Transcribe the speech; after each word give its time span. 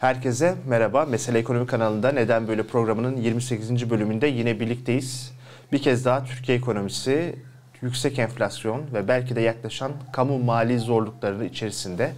Herkese 0.00 0.54
merhaba. 0.66 1.04
Mesele 1.04 1.38
Ekonomi 1.38 1.66
kanalında 1.66 2.12
Neden 2.12 2.48
Böyle 2.48 2.62
programının 2.62 3.16
28. 3.16 3.90
bölümünde 3.90 4.26
yine 4.26 4.60
birlikteyiz. 4.60 5.32
Bir 5.72 5.82
kez 5.82 6.04
daha 6.04 6.24
Türkiye 6.24 6.58
ekonomisi 6.58 7.36
yüksek 7.82 8.18
enflasyon 8.18 8.82
ve 8.94 9.08
belki 9.08 9.36
de 9.36 9.40
yaklaşan 9.40 9.92
kamu 10.12 10.38
mali 10.38 10.78
zorlukları 10.78 11.44
içerisinde. 11.44 12.12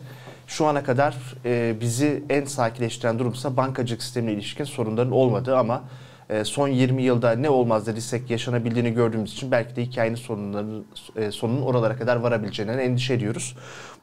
Şu 0.46 0.66
ana 0.66 0.82
kadar 0.82 1.16
e, 1.44 1.74
bizi 1.80 2.22
en 2.30 2.44
sakinleştiren 2.44 3.18
durumsa 3.18 3.56
bankacılık 3.56 4.02
sistemine 4.02 4.32
ilişkin 4.32 4.64
sorunların 4.64 5.12
olmadığı 5.12 5.56
ama 5.56 5.84
son 6.44 6.68
20 6.68 7.02
yılda 7.02 7.32
ne 7.32 7.50
olmaz 7.50 7.86
dediysek 7.86 8.30
yaşanabildiğini 8.30 8.94
gördüğümüz 8.94 9.32
için 9.32 9.50
belki 9.50 9.76
de 9.76 9.82
hikayenin 9.82 10.16
sorunların, 10.16 10.84
e, 11.16 11.30
sonunun 11.30 11.62
oralara 11.62 11.96
kadar 11.96 12.16
varabileceğinden 12.16 12.78
endişe 12.78 13.14
ediyoruz. 13.14 13.56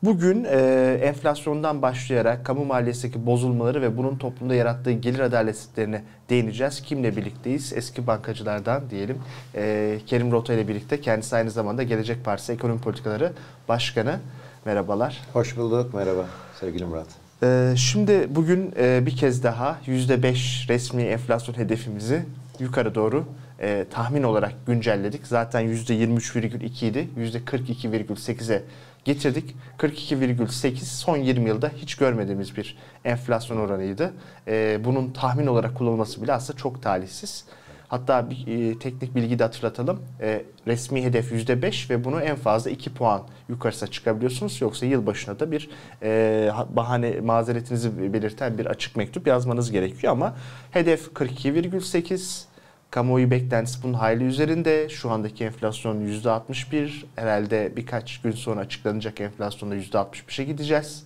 Bugün 0.03 0.43
e, 0.43 0.57
enflasyondan 1.03 1.81
başlayarak 1.81 2.45
kamu 2.45 2.65
maliyesindeki 2.65 3.25
bozulmaları 3.25 3.81
ve 3.81 3.97
bunun 3.97 4.17
toplumda 4.17 4.55
yarattığı 4.55 4.91
gelir 4.91 5.19
adaletsizliklerine 5.19 6.03
değineceğiz. 6.29 6.81
Kimle 6.81 7.15
birlikteyiz? 7.15 7.73
Eski 7.73 8.07
bankacılardan 8.07 8.89
diyelim. 8.89 9.17
E, 9.55 9.97
Kerim 10.05 10.31
Rota 10.31 10.53
ile 10.53 10.67
birlikte 10.67 11.01
kendisi 11.01 11.35
aynı 11.35 11.51
zamanda 11.51 11.83
Gelecek 11.83 12.25
Partisi 12.25 12.53
Ekonomi 12.53 12.81
Politikaları 12.81 13.33
Başkanı. 13.69 14.19
Merhabalar. 14.65 15.21
Hoş 15.33 15.57
bulduk. 15.57 15.93
Merhaba 15.93 16.25
sevgili 16.59 16.85
Murat. 16.85 17.26
Ee, 17.43 17.73
şimdi 17.77 18.27
bugün 18.29 18.73
e, 18.77 19.05
bir 19.05 19.15
kez 19.15 19.43
daha 19.43 19.79
%5 19.87 20.69
resmi 20.69 21.03
enflasyon 21.03 21.55
hedefimizi 21.55 22.25
yukarı 22.59 22.95
doğru 22.95 23.25
e, 23.59 23.85
tahmin 23.91 24.23
olarak 24.23 24.53
güncelledik. 24.65 25.27
Zaten 25.27 25.63
%23,2 25.63 26.85
idi. 26.85 27.07
%42,8'e 27.17 28.63
getirdik. 29.05 29.55
42,8 29.77 30.75
son 30.75 31.17
20 31.17 31.49
yılda 31.49 31.71
hiç 31.77 31.95
görmediğimiz 31.95 32.57
bir 32.57 32.77
enflasyon 33.05 33.57
oranıydı. 33.57 34.13
E, 34.47 34.79
bunun 34.85 35.11
tahmin 35.11 35.47
olarak 35.47 35.75
kullanılması 35.75 36.23
bile 36.23 36.33
aslında 36.33 36.59
çok 36.59 36.83
talihsiz. 36.83 37.45
Hatta 37.87 38.29
bir 38.29 38.47
e, 38.47 38.79
teknik 38.79 39.15
bilgi 39.15 39.39
de 39.39 39.43
hatırlatalım. 39.43 40.01
E, 40.21 40.43
resmi 40.67 41.03
hedef 41.03 41.31
%5 41.31 41.89
ve 41.89 42.03
bunu 42.03 42.21
en 42.21 42.35
fazla 42.35 42.69
2 42.69 42.93
puan 42.93 43.21
yukarısına 43.49 43.89
çıkabiliyorsunuz. 43.89 44.61
Yoksa 44.61 44.85
yıl 44.85 45.05
başına 45.05 45.39
da 45.39 45.51
bir 45.51 45.69
e, 46.03 46.51
bahane 46.69 47.19
mazeretinizi 47.19 48.13
belirten 48.13 48.57
bir 48.57 48.65
açık 48.65 48.95
mektup 48.95 49.27
yazmanız 49.27 49.71
gerekiyor 49.71 50.13
ama 50.13 50.35
hedef 50.71 51.07
42,8 51.07 52.47
Kamuoyu 52.91 53.31
beklentisi 53.31 53.83
bunun 53.83 53.93
hayli 53.93 54.23
üzerinde. 54.23 54.89
Şu 54.89 55.11
andaki 55.11 55.43
enflasyon 55.43 56.07
%61. 56.07 56.89
Herhalde 57.15 57.73
birkaç 57.75 58.21
gün 58.21 58.31
sonra 58.31 58.59
açıklanacak 58.59 59.21
enflasyonda 59.21 59.75
%65'e 59.75 60.45
gideceğiz. 60.45 61.03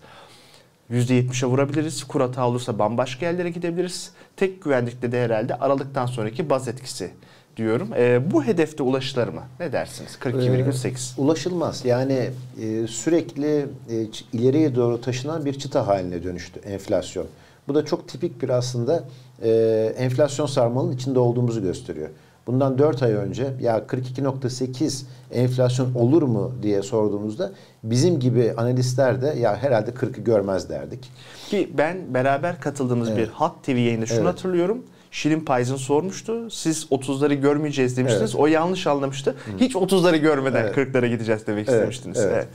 %70'e 0.91 1.47
vurabiliriz. 1.47 2.03
Kur 2.03 2.21
hata 2.21 2.47
olursa 2.47 2.79
bambaşka 2.79 3.25
yerlere 3.25 3.49
gidebiliriz. 3.49 4.11
Tek 4.37 4.63
güvenlikte 4.63 5.11
de 5.11 5.23
herhalde 5.23 5.55
aralıktan 5.55 6.05
sonraki 6.05 6.49
baz 6.49 6.67
etkisi 6.67 7.11
diyorum. 7.57 7.93
E, 7.93 8.31
bu 8.31 8.43
hedefte 8.43 8.83
ulaşılır 8.83 9.27
mı? 9.27 9.41
Ne 9.59 9.71
dersiniz? 9.71 10.17
42,8. 10.21 10.87
Ee, 10.87 11.21
ulaşılmaz. 11.21 11.85
Yani 11.85 12.29
e, 12.61 12.87
sürekli 12.87 13.65
e, 13.89 14.07
ileriye 14.33 14.75
doğru 14.75 15.01
taşınan 15.01 15.45
bir 15.45 15.53
çıta 15.53 15.87
haline 15.87 16.23
dönüştü 16.23 16.59
enflasyon. 16.59 17.25
Bu 17.67 17.75
da 17.75 17.85
çok 17.85 18.07
tipik 18.07 18.41
bir 18.41 18.49
aslında 18.49 19.03
e, 19.43 19.49
enflasyon 19.97 20.45
sarmalının 20.45 20.91
içinde 20.91 21.19
olduğumuzu 21.19 21.61
gösteriyor. 21.61 22.09
Bundan 22.47 22.77
4 22.77 23.03
ay 23.03 23.11
önce 23.11 23.53
ya 23.61 23.79
42.8 23.79 25.03
enflasyon 25.31 25.93
olur 25.95 26.23
mu 26.23 26.51
diye 26.63 26.81
sorduğumuzda 26.81 27.51
bizim 27.83 28.19
gibi 28.19 28.53
analistler 28.57 29.21
de 29.21 29.27
ya 29.27 29.57
herhalde 29.57 29.91
40'ı 29.91 30.23
görmez 30.23 30.69
derdik. 30.69 31.11
Ki 31.49 31.71
ben 31.77 32.13
beraber 32.13 32.61
katıldığımız 32.61 33.09
evet. 33.09 33.19
bir 33.19 33.27
Halk 33.27 33.63
TV 33.63 33.71
yayında 33.71 34.05
şunu 34.05 34.17
evet. 34.17 34.27
hatırlıyorum. 34.27 34.83
Şirin 35.11 35.39
Payzın 35.39 35.75
sormuştu. 35.75 36.49
Siz 36.49 36.83
30'ları 36.83 37.33
görmeyeceğiz 37.33 37.97
demiştiniz. 37.97 38.31
Evet. 38.31 38.41
O 38.41 38.47
yanlış 38.47 38.87
anlamıştı. 38.87 39.31
Hı. 39.31 39.57
Hiç 39.59 39.75
30'ları 39.75 40.17
görmeden 40.17 40.63
evet. 40.63 40.77
40'lara 40.77 41.07
gideceğiz 41.07 41.47
demek 41.47 41.69
evet. 41.69 41.77
istemiştiniz. 41.77 42.19
Evet. 42.19 42.47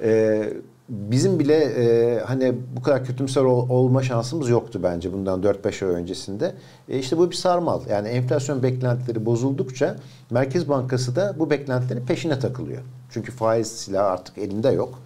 evet. 0.00 0.52
Ee, 0.52 0.73
bizim 0.88 1.38
bile 1.38 1.54
e, 1.54 2.18
hani 2.20 2.54
bu 2.76 2.82
kadar 2.82 3.04
kötümser 3.04 3.42
ol, 3.42 3.68
olma 3.68 4.02
şansımız 4.02 4.48
yoktu 4.48 4.80
bence 4.82 5.12
bundan 5.12 5.42
4-5 5.42 5.86
ay 5.86 5.94
öncesinde. 5.94 6.54
E 6.88 6.98
işte 6.98 7.18
bu 7.18 7.30
bir 7.30 7.36
sarmal. 7.36 7.80
Yani 7.88 8.08
enflasyon 8.08 8.62
beklentileri 8.62 9.26
bozuldukça 9.26 9.96
Merkez 10.30 10.68
Bankası 10.68 11.16
da 11.16 11.36
bu 11.38 11.50
beklentilerin 11.50 12.06
peşine 12.06 12.38
takılıyor. 12.38 12.82
Çünkü 13.10 13.32
faiz 13.32 13.68
silahı 13.68 14.06
artık 14.10 14.38
elinde 14.38 14.68
yok. 14.68 14.98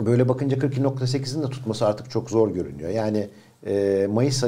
Böyle 0.00 0.28
bakınca 0.28 0.56
42.8'in 0.56 1.42
de 1.42 1.46
tutması 1.46 1.86
artık 1.86 2.10
çok 2.10 2.30
zor 2.30 2.50
görünüyor. 2.50 2.90
Yani 2.90 3.28
e, 3.66 4.06
Mayıs 4.10 4.44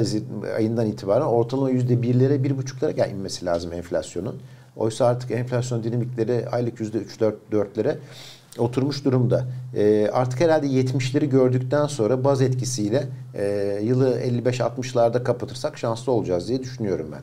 ayından 0.57 0.87
itibaren 0.87 1.25
ortalama 1.25 1.71
%1'lere 1.71 2.47
1,5'lara 2.47 2.91
gel 2.91 3.11
inmesi 3.11 3.45
lazım 3.45 3.73
enflasyonun. 3.73 4.41
Oysa 4.75 5.05
artık 5.05 5.31
enflasyon 5.31 5.83
dinamikleri 5.83 6.49
aylık 6.49 6.79
%3-4'lere 6.79 7.97
oturmuş 8.57 9.05
durumda. 9.05 9.45
E, 9.75 10.09
artık 10.13 10.41
herhalde 10.41 10.67
70'leri 10.67 11.25
gördükten 11.25 11.87
sonra 11.87 12.23
baz 12.23 12.41
etkisiyle 12.41 13.07
e, 13.35 13.79
yılı 13.83 14.19
55-60'larda 14.21 15.23
kapatırsak 15.23 15.77
şanslı 15.77 16.11
olacağız 16.11 16.47
diye 16.47 16.59
düşünüyorum 16.59 17.07
ben. 17.11 17.21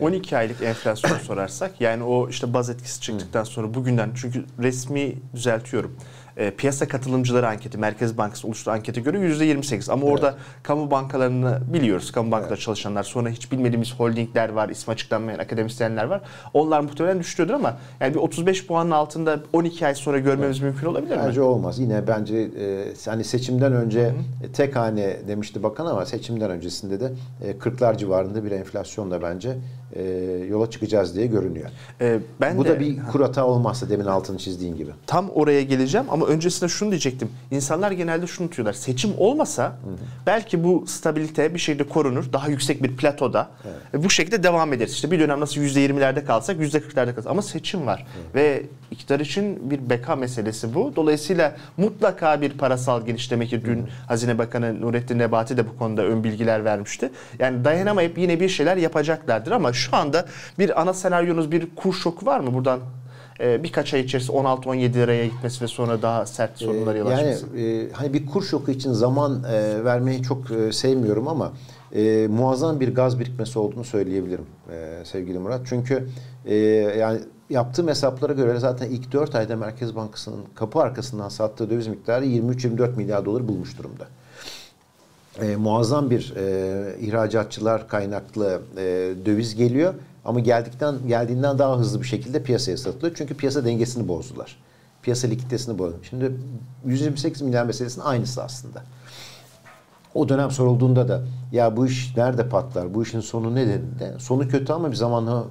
12 0.00 0.36
aylık 0.36 0.62
enflasyon 0.62 1.18
sorarsak 1.18 1.80
yani 1.80 2.02
o 2.02 2.28
işte 2.28 2.54
baz 2.54 2.70
etkisi 2.70 3.00
çıktıktan 3.00 3.44
sonra 3.44 3.74
bugünden 3.74 4.10
çünkü 4.14 4.44
resmi 4.62 5.16
düzeltiyorum 5.34 5.96
e, 6.36 6.50
piyasa 6.50 6.88
katılımcıları 6.88 7.48
anketi, 7.48 7.78
Merkez 7.78 8.18
Bankası 8.18 8.46
oluşturduğu 8.46 8.74
ankete 8.74 9.00
göre 9.00 9.18
%28. 9.18 9.92
Ama 9.92 10.02
evet. 10.02 10.12
orada 10.12 10.34
kamu 10.62 10.90
bankalarını 10.90 11.60
biliyoruz. 11.72 12.12
Kamu 12.12 12.30
bankaları 12.30 12.54
evet. 12.54 12.62
çalışanlar. 12.62 13.02
Sonra 13.02 13.28
hiç 13.28 13.52
bilmediğimiz 13.52 13.94
holdingler 13.94 14.48
var, 14.48 14.68
ismi 14.68 14.92
açıklanmayan 14.92 15.38
akademisyenler 15.38 16.04
var. 16.04 16.20
Onlar 16.54 16.80
muhtemelen 16.80 17.20
düşüyordur 17.20 17.54
ama 17.54 17.76
yani 18.00 18.14
bir 18.14 18.18
35 18.18 18.66
puanın 18.66 18.90
altında 18.90 19.40
12 19.52 19.86
ay 19.86 19.94
sonra 19.94 20.18
görmemiz 20.18 20.56
evet. 20.56 20.72
mümkün 20.72 20.86
olabilir 20.86 21.16
mi? 21.16 21.22
Bence 21.26 21.42
olmaz. 21.42 21.78
Yine 21.78 22.06
bence 22.06 22.36
e, 22.36 22.84
hani 23.06 23.24
seçimden 23.24 23.72
önce 23.72 24.04
Hı-hı. 24.04 24.52
tek 24.52 24.76
hane 24.76 25.16
demişti 25.28 25.62
bakan 25.62 25.86
ama 25.86 26.06
seçimden 26.06 26.50
öncesinde 26.50 27.00
de 27.00 27.12
e, 27.42 27.50
40'lar 27.50 27.98
civarında 27.98 28.44
bir 28.44 28.50
enflasyonla 28.50 29.22
bence 29.22 29.56
e, 29.94 30.02
yola 30.50 30.70
çıkacağız 30.70 31.16
diye 31.16 31.26
görünüyor. 31.26 31.70
E, 32.00 32.18
ben 32.40 32.58
Bu 32.58 32.64
de, 32.64 32.68
da 32.68 32.80
bir 32.80 32.98
kur 33.12 33.20
hata 33.20 33.46
olmazsa 33.46 33.88
demin 33.88 34.06
altını 34.06 34.38
çizdiğin 34.38 34.76
gibi. 34.76 34.90
Tam 35.06 35.30
oraya 35.30 35.62
geleceğim 35.62 36.06
ama 36.10 36.26
öncesinde 36.26 36.68
şunu 36.68 36.90
diyecektim. 36.90 37.28
İnsanlar 37.50 37.90
genelde 37.90 38.26
şunu 38.26 38.48
tutuyorlar. 38.48 38.72
Seçim 38.72 39.10
olmasa 39.18 39.64
hı 39.64 39.68
hı. 39.68 39.96
belki 40.26 40.64
bu 40.64 40.84
stabilite 40.86 41.54
bir 41.54 41.58
şekilde 41.58 41.88
korunur. 41.88 42.32
Daha 42.32 42.48
yüksek 42.48 42.82
bir 42.82 42.96
platoda. 42.96 43.48
Evet. 43.64 44.04
Bu 44.04 44.10
şekilde 44.10 44.42
devam 44.42 44.72
ederiz. 44.72 44.92
İşte 44.92 45.10
bir 45.10 45.20
dönem 45.20 45.40
nasıl 45.40 45.60
%20'lerde 45.60 46.24
kalsak 46.24 46.56
%40'larda 46.56 47.14
kalsak. 47.14 47.30
Ama 47.30 47.42
seçim 47.42 47.86
var. 47.86 48.00
Hı. 48.00 48.34
Ve 48.34 48.62
iktidar 48.90 49.20
için 49.20 49.70
bir 49.70 49.90
beka 49.90 50.16
meselesi 50.16 50.74
bu. 50.74 50.92
Dolayısıyla 50.96 51.56
mutlaka 51.76 52.40
bir 52.40 52.52
parasal 52.58 53.06
genişleme 53.06 53.46
ki 53.46 53.64
dün. 53.64 53.86
Hazine 54.08 54.38
Bakanı 54.38 54.80
Nurettin 54.80 55.18
Nebati 55.18 55.56
de 55.56 55.68
bu 55.68 55.78
konuda 55.78 56.02
ön 56.02 56.24
bilgiler 56.24 56.64
vermişti. 56.64 57.10
Yani 57.38 57.64
dayanamayıp 57.64 58.18
yine 58.18 58.40
bir 58.40 58.48
şeyler 58.48 58.76
yapacaklardır 58.76 59.50
ama 59.50 59.72
şu 59.72 59.83
anda 59.92 60.26
bir 60.58 60.80
ana 60.80 60.94
senaryonuz 60.94 61.50
bir 61.50 61.68
kur 61.76 61.92
şoku 61.92 62.26
var 62.26 62.40
mı? 62.40 62.54
Buradan 62.54 62.80
e, 63.40 63.62
birkaç 63.62 63.94
ay 63.94 64.00
içerisinde 64.00 64.36
16-17 64.36 64.94
liraya 64.94 65.26
gitmesi 65.26 65.64
ve 65.64 65.68
sonra 65.68 66.02
daha 66.02 66.26
sert 66.26 66.62
e, 66.62 66.64
sorunlara 66.64 66.98
yol 66.98 67.06
açması. 67.06 67.46
Yani 67.56 67.82
e, 67.82 67.92
hani 67.92 68.12
bir 68.12 68.26
kur 68.26 68.42
şoku 68.42 68.70
için 68.70 68.92
zaman 68.92 69.44
e, 69.44 69.84
vermeyi 69.84 70.22
çok 70.22 70.50
e, 70.50 70.72
sevmiyorum 70.72 71.28
ama 71.28 71.52
e, 71.94 72.26
muazzam 72.30 72.80
bir 72.80 72.94
gaz 72.94 73.20
birikmesi 73.20 73.58
olduğunu 73.58 73.84
söyleyebilirim 73.84 74.46
e, 74.70 75.04
sevgili 75.04 75.38
Murat. 75.38 75.60
Çünkü 75.64 76.08
e, 76.46 76.54
yani 76.98 77.20
yaptığım 77.50 77.88
hesaplara 77.88 78.32
göre 78.32 78.58
zaten 78.58 78.90
ilk 78.90 79.12
4 79.12 79.34
ayda 79.34 79.56
Merkez 79.56 79.96
Bankası'nın 79.96 80.44
kapı 80.54 80.78
arkasından 80.78 81.28
sattığı 81.28 81.70
döviz 81.70 81.86
miktarı 81.86 82.24
23-24 82.24 82.96
milyar 82.96 83.24
dolar 83.24 83.48
bulmuş 83.48 83.78
durumda 83.78 84.04
e, 85.42 85.56
muazzam 85.56 86.10
bir 86.10 86.34
e, 86.36 86.98
ihracatçılar 87.00 87.88
kaynaklı 87.88 88.62
e, 88.76 88.82
döviz 89.26 89.54
geliyor 89.54 89.94
ama 90.24 90.40
geldikten 90.40 90.94
geldiğinden 91.08 91.58
daha 91.58 91.78
hızlı 91.78 92.00
bir 92.00 92.06
şekilde 92.06 92.42
piyasaya 92.42 92.76
satılıyor. 92.76 93.14
Çünkü 93.16 93.34
piyasa 93.34 93.64
dengesini 93.64 94.08
bozdular. 94.08 94.56
Piyasa 95.02 95.28
likiditesini 95.28 95.78
bozdular. 95.78 96.06
Şimdi 96.10 96.32
128 96.86 97.42
milyar 97.42 97.66
meselesinin 97.66 98.04
aynısı 98.04 98.42
aslında. 98.42 98.82
O 100.14 100.28
dönem 100.28 100.50
sorulduğunda 100.50 101.08
da 101.08 101.22
ya 101.52 101.76
bu 101.76 101.86
iş 101.86 102.16
nerede 102.16 102.48
patlar, 102.48 102.94
bu 102.94 103.02
işin 103.02 103.20
sonu 103.20 103.54
ne 103.54 103.66
dediğinde 103.66 104.18
sonu 104.18 104.48
kötü 104.48 104.72
ama 104.72 104.90
bir 104.90 104.96
zamanla 104.96 105.44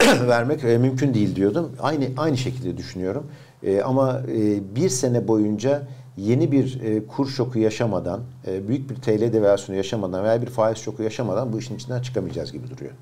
vermek 0.28 0.64
e, 0.64 0.78
mümkün 0.78 1.14
değil 1.14 1.36
diyordum. 1.36 1.72
Aynı 1.80 2.08
aynı 2.16 2.36
şekilde 2.36 2.76
düşünüyorum. 2.76 3.26
E, 3.62 3.82
ama 3.82 4.20
e, 4.28 4.74
bir 4.76 4.88
sene 4.88 5.28
boyunca 5.28 5.82
yeni 6.16 6.52
bir 6.52 6.80
e, 6.80 7.06
kur 7.06 7.28
şoku 7.28 7.58
yaşamadan, 7.58 8.20
e, 8.46 8.68
büyük 8.68 8.90
bir 8.90 8.94
TL 8.94 9.32
devalüasyonu 9.32 9.76
yaşamadan 9.76 10.24
veya 10.24 10.42
bir 10.42 10.46
faiz 10.46 10.78
şoku 10.78 11.02
yaşamadan 11.02 11.52
bu 11.52 11.58
işin 11.58 11.76
içinden 11.76 12.02
çıkamayacağız 12.02 12.52
gibi 12.52 12.70
duruyor. 12.70 12.92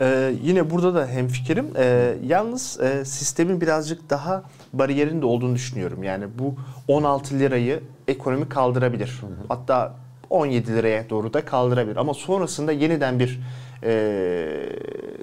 Ee, 0.00 0.34
yine 0.42 0.70
burada 0.70 0.94
da 0.94 1.06
hemfikirim. 1.06 1.66
Ee, 1.76 2.14
yalnız 2.24 2.80
e, 2.80 3.04
sistemin 3.04 3.60
birazcık 3.60 4.10
daha 4.10 4.42
bariyerinde 4.72 5.26
olduğunu 5.26 5.54
düşünüyorum. 5.54 6.02
Yani 6.02 6.24
bu 6.38 6.54
16 6.88 7.38
lirayı 7.38 7.80
ekonomi 8.08 8.48
kaldırabilir. 8.48 9.18
Hı 9.20 9.26
hı. 9.26 9.30
Hatta 9.48 9.94
17 10.32 10.74
liraya 10.76 11.10
doğru 11.10 11.32
da 11.32 11.44
kaldırabilir. 11.44 11.96
Ama 11.96 12.14
sonrasında 12.14 12.72
yeniden 12.72 13.18
bir 13.18 13.40
e, 13.84 14.44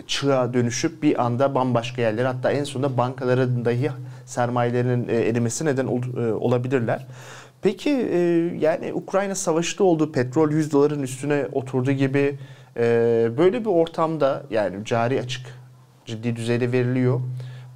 çığa 0.08 0.54
dönüşüp 0.54 1.04
bir 1.04 1.24
anda 1.26 1.56
bambaşka 1.56 2.02
yerlere 2.02 2.28
hatta 2.28 2.52
en 2.52 2.64
sonunda 2.64 2.98
bankaların 2.98 3.66
dahi 3.66 3.92
sermayelerinin 4.26 5.08
e, 5.10 5.16
erimesi 5.16 5.66
neden 5.66 5.86
ol, 5.86 6.02
e, 6.18 6.34
olabilirler. 6.34 7.08
Peki 7.62 7.90
e, 7.90 8.18
yani 8.60 8.94
Ukrayna 8.94 9.36
savaşta 9.36 9.84
olduğu 9.84 10.12
petrol 10.12 10.52
100 10.52 10.72
doların 10.72 11.04
üstüne 11.04 11.48
oturduğu 11.52 11.92
gibi 11.92 12.38
e, 12.78 12.84
böyle 13.38 13.62
bir 13.62 13.70
ortamda 13.70 14.44
yani 14.50 14.86
cari 14.86 15.20
açık 15.20 15.46
ciddi 16.06 16.36
düzeyde 16.36 16.72
veriliyor. 16.72 17.22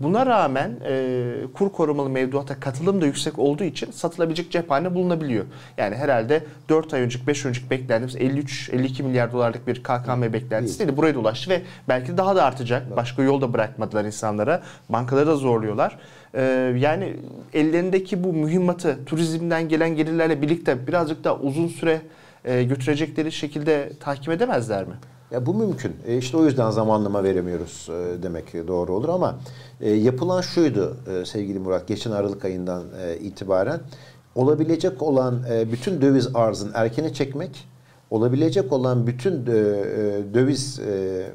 Buna 0.04 0.26
rağmen 0.26 0.80
e, 0.86 1.34
kur 1.54 1.70
korumalı 1.70 2.10
mevduata 2.10 2.60
katılım 2.60 3.02
da 3.02 3.06
yüksek 3.06 3.40
olduğu 3.40 3.64
için 3.64 3.92
satılabilecek 3.92 4.52
cephane 4.52 4.96
bulunabiliyor. 4.96 5.46
Yani 5.78 5.96
herhalde 5.96 6.44
4 6.70 6.94
ay 6.94 7.02
önceki 7.02 7.28
5 7.28 7.46
ay 7.46 7.50
önceki 7.50 7.70
beklentimiz 7.70 8.16
53-52 8.16 9.04
milyar 9.04 9.34
dolarlık 9.34 9.68
bir 9.68 9.84
KKM 9.84 10.34
beklentisiydi. 10.34 10.98
Buraya 10.98 11.16
da 11.16 11.20
ulaştı 11.20 11.50
ve 11.50 11.62
belki 11.88 12.18
daha 12.18 12.36
da 12.36 12.44
artacak. 12.44 12.96
Başka 12.96 13.24
yol 13.24 13.42
da 13.42 13.54
bırakmadılar 13.54 14.06
insanlara. 14.06 14.64
Bankaları 14.90 15.28
da 15.28 15.36
zorluyorlar. 15.36 15.98
E, 16.34 16.42
yani 16.78 17.16
ellerindeki 17.54 18.24
bu 18.24 18.34
mühimmatı 18.34 19.06
turizmden 19.06 19.70
gelen 19.70 19.96
gelirlerle 19.96 20.42
birlikte 20.42 20.88
birazcık 20.88 21.24
daha 21.24 21.36
uzun 21.36 21.68
süre 21.68 22.02
e, 22.46 22.64
götürecekleri 22.64 23.32
şekilde 23.32 23.92
takip 24.00 24.30
edemezler 24.30 24.84
mi? 24.84 24.94
Ya 25.34 25.46
bu 25.46 25.54
mümkün. 25.54 25.96
E 26.08 26.18
işte 26.18 26.38
o 26.38 26.46
yüzden 26.46 26.70
zamanlama 26.70 27.24
veremiyoruz 27.24 27.90
e, 27.90 28.24
demek 28.24 28.54
doğru 28.54 28.94
olur 28.94 29.10
ama 29.10 29.36
e, 29.82 29.92
yapılan 29.92 30.42
şuydu 30.42 30.98
e, 31.08 31.26
sevgili 31.26 31.60
Murat 31.60 31.88
geçen 31.88 32.12
Aralık 32.12 32.46
ayından 32.46 32.84
e, 33.02 33.18
itibaren 33.18 33.80
olabilecek 34.36 35.02
olan 35.02 35.44
e, 35.52 35.72
bütün 35.72 36.02
döviz 36.02 36.36
arzını 36.36 36.72
erkene 36.74 37.14
çekmek, 37.14 37.68
olabilecek 38.10 38.74
olan 38.74 39.08
bütün 39.08 39.34
e, 39.34 39.52
e 39.52 40.34
döviz 40.34 40.80
e, 40.80 41.26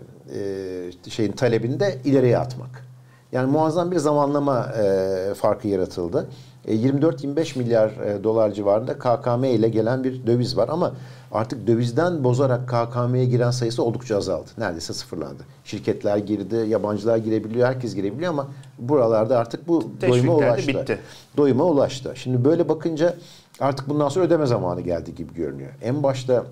e, 1.06 1.10
şeyin 1.10 1.32
talebini 1.32 1.80
de 1.80 1.98
ileriye 2.04 2.38
atmak. 2.38 2.84
Yani 3.32 3.50
muazzam 3.50 3.90
bir 3.90 3.98
zamanlama 3.98 4.66
e, 4.66 5.34
farkı 5.34 5.68
yaratıldı. 5.68 6.28
24-25 6.74 7.56
e, 7.56 7.58
milyar 7.58 7.88
e, 7.90 8.24
dolar 8.24 8.52
civarında 8.52 8.98
KKM 8.98 9.44
ile 9.44 9.68
gelen 9.68 10.04
bir 10.04 10.26
döviz 10.26 10.56
var 10.56 10.68
ama 10.68 10.92
artık 11.32 11.66
dövizden 11.66 12.24
bozarak 12.24 12.68
KKM'ye 12.68 13.24
giren 13.24 13.50
sayısı 13.50 13.82
oldukça 13.82 14.16
azaldı. 14.16 14.50
Neredeyse 14.58 14.92
sıfırlandı. 14.92 15.42
Şirketler 15.64 16.16
girdi, 16.16 16.56
yabancılar 16.68 17.16
girebiliyor, 17.16 17.68
herkes 17.68 17.94
girebiliyor 17.94 18.30
ama 18.30 18.46
buralarda 18.78 19.38
artık 19.38 19.68
bu 19.68 19.90
doyuma 20.08 20.34
ulaştı. 20.34 20.68
Bitti. 20.68 20.98
Doyuma 21.36 21.64
ulaştı. 21.64 22.12
Şimdi 22.14 22.44
böyle 22.44 22.68
bakınca 22.68 23.14
artık 23.60 23.88
bundan 23.88 24.08
sonra 24.08 24.24
ödeme 24.24 24.46
zamanı 24.46 24.80
geldi 24.80 25.14
gibi 25.14 25.34
görünüyor. 25.34 25.70
En 25.82 26.02
başta 26.02 26.44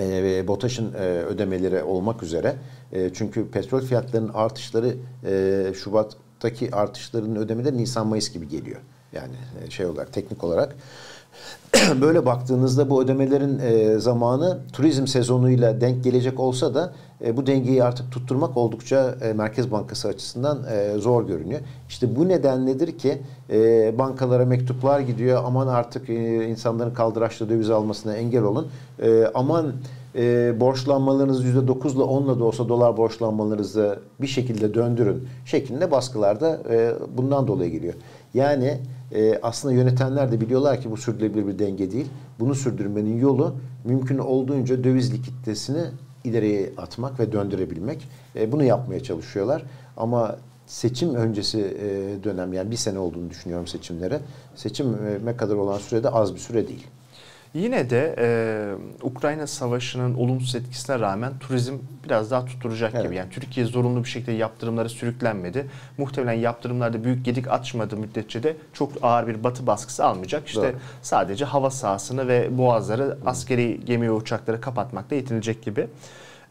e, 0.00 0.48
BOTAŞ'ın 0.48 0.92
e, 0.92 0.98
ödemeleri 1.06 1.82
olmak 1.82 2.22
üzere 2.22 2.56
e, 2.92 3.10
çünkü 3.14 3.50
petrol 3.50 3.80
fiyatlarının 3.80 4.32
artışları 4.34 4.94
e, 5.26 5.72
Şubat'taki 5.74 6.74
artışların 6.74 7.36
ödemeleri 7.36 7.76
Nisan-Mayıs 7.76 8.32
gibi 8.32 8.48
geliyor. 8.48 8.80
Yani 9.12 9.34
e, 9.66 9.70
şey 9.70 9.86
olarak 9.86 10.12
teknik 10.12 10.44
olarak. 10.44 10.76
Böyle 12.00 12.26
baktığınızda 12.26 12.90
bu 12.90 13.02
ödemelerin 13.02 13.58
e, 13.58 13.98
zamanı 13.98 14.58
turizm 14.72 15.06
sezonuyla 15.06 15.80
denk 15.80 16.04
gelecek 16.04 16.40
olsa 16.40 16.74
da 16.74 16.92
e, 17.24 17.36
bu 17.36 17.46
dengeyi 17.46 17.84
artık 17.84 18.12
tutturmak 18.12 18.56
oldukça 18.56 19.14
Merkez 19.34 19.70
Bankası 19.70 20.08
açısından 20.08 20.58
zor 20.98 21.26
görünüyor. 21.26 21.60
İşte 21.88 22.16
bu 22.16 22.28
nedenledir 22.28 22.98
ki 22.98 23.22
bankalara 23.98 24.44
mektuplar 24.46 25.00
gidiyor. 25.00 25.42
Aman 25.46 25.66
artık 25.66 26.10
e, 26.10 26.48
insanların 26.48 26.94
kaldıraçlı 26.94 27.48
döviz 27.48 27.70
almasına 27.70 28.16
engel 28.16 28.42
olun. 28.42 28.68
E, 29.02 29.24
aman 29.34 29.72
e, 30.16 30.54
borçlanmalarınızı 30.60 31.48
%9 31.48 31.94
ile 31.94 32.02
10 32.02 32.24
ile 32.24 32.38
de 32.38 32.44
olsa 32.44 32.68
dolar 32.68 32.96
borçlanmalarınızı 32.96 33.98
bir 34.20 34.26
şekilde 34.26 34.74
döndürün 34.74 35.28
şeklinde 35.44 35.90
baskılar 35.90 36.40
da 36.40 36.58
e, 36.70 36.92
bundan 37.16 37.46
dolayı 37.46 37.70
geliyor. 37.70 37.94
Yani 38.34 38.78
e, 39.12 39.38
aslında 39.42 39.74
yönetenler 39.74 40.32
de 40.32 40.40
biliyorlar 40.40 40.80
ki 40.80 40.90
bu 40.90 40.96
sürdürülebilir 40.96 41.46
bir 41.46 41.58
denge 41.58 41.90
değil. 41.90 42.06
Bunu 42.40 42.54
sürdürmenin 42.54 43.18
yolu 43.18 43.54
mümkün 43.84 44.18
olduğunca 44.18 44.84
döviz 44.84 45.12
likiditesini 45.12 45.82
ileriye 46.24 46.72
atmak 46.76 47.20
ve 47.20 47.32
döndürebilmek. 47.32 48.08
E, 48.36 48.52
bunu 48.52 48.64
yapmaya 48.64 49.02
çalışıyorlar. 49.02 49.62
Ama 49.96 50.36
seçim 50.66 51.14
öncesi 51.14 51.60
e, 51.60 52.24
dönem 52.24 52.52
yani 52.52 52.70
bir 52.70 52.76
sene 52.76 52.98
olduğunu 52.98 53.30
düşünüyorum 53.30 53.66
seçimlere. 53.66 54.20
Seçime 54.54 55.36
kadar 55.36 55.54
olan 55.54 55.78
sürede 55.78 56.10
az 56.10 56.34
bir 56.34 56.40
süre 56.40 56.68
değil. 56.68 56.86
Yine 57.56 57.90
de 57.90 58.14
e, 58.18 58.26
Ukrayna 59.02 59.46
Savaşı'nın 59.46 60.14
olumsuz 60.14 60.54
etkisine 60.54 60.98
rağmen 61.00 61.38
turizm 61.38 61.74
biraz 62.04 62.30
daha 62.30 62.44
tutturacak 62.44 62.92
evet. 62.94 63.04
gibi. 63.04 63.14
Yani 63.14 63.30
Türkiye 63.30 63.66
zorunlu 63.66 64.04
bir 64.04 64.08
şekilde 64.08 64.32
yaptırımlara 64.32 64.88
sürüklenmedi. 64.88 65.66
Muhtemelen 65.98 66.38
yaptırımlarda 66.40 67.04
büyük 67.04 67.24
gedik 67.24 67.48
açmadığı 67.48 67.96
müddetçe 67.96 68.42
de 68.42 68.56
çok 68.72 68.92
ağır 69.02 69.26
bir 69.26 69.44
batı 69.44 69.66
baskısı 69.66 70.04
almayacak. 70.04 70.46
İşte 70.46 70.60
Doğru. 70.62 70.76
sadece 71.02 71.44
hava 71.44 71.70
sahasını 71.70 72.28
ve 72.28 72.58
boğazları 72.58 73.18
askeri 73.26 73.80
gemi 73.84 74.06
ve 74.06 74.12
uçakları 74.12 74.60
kapatmakla 74.60 75.16
yetinilecek 75.16 75.62
gibi. 75.62 75.88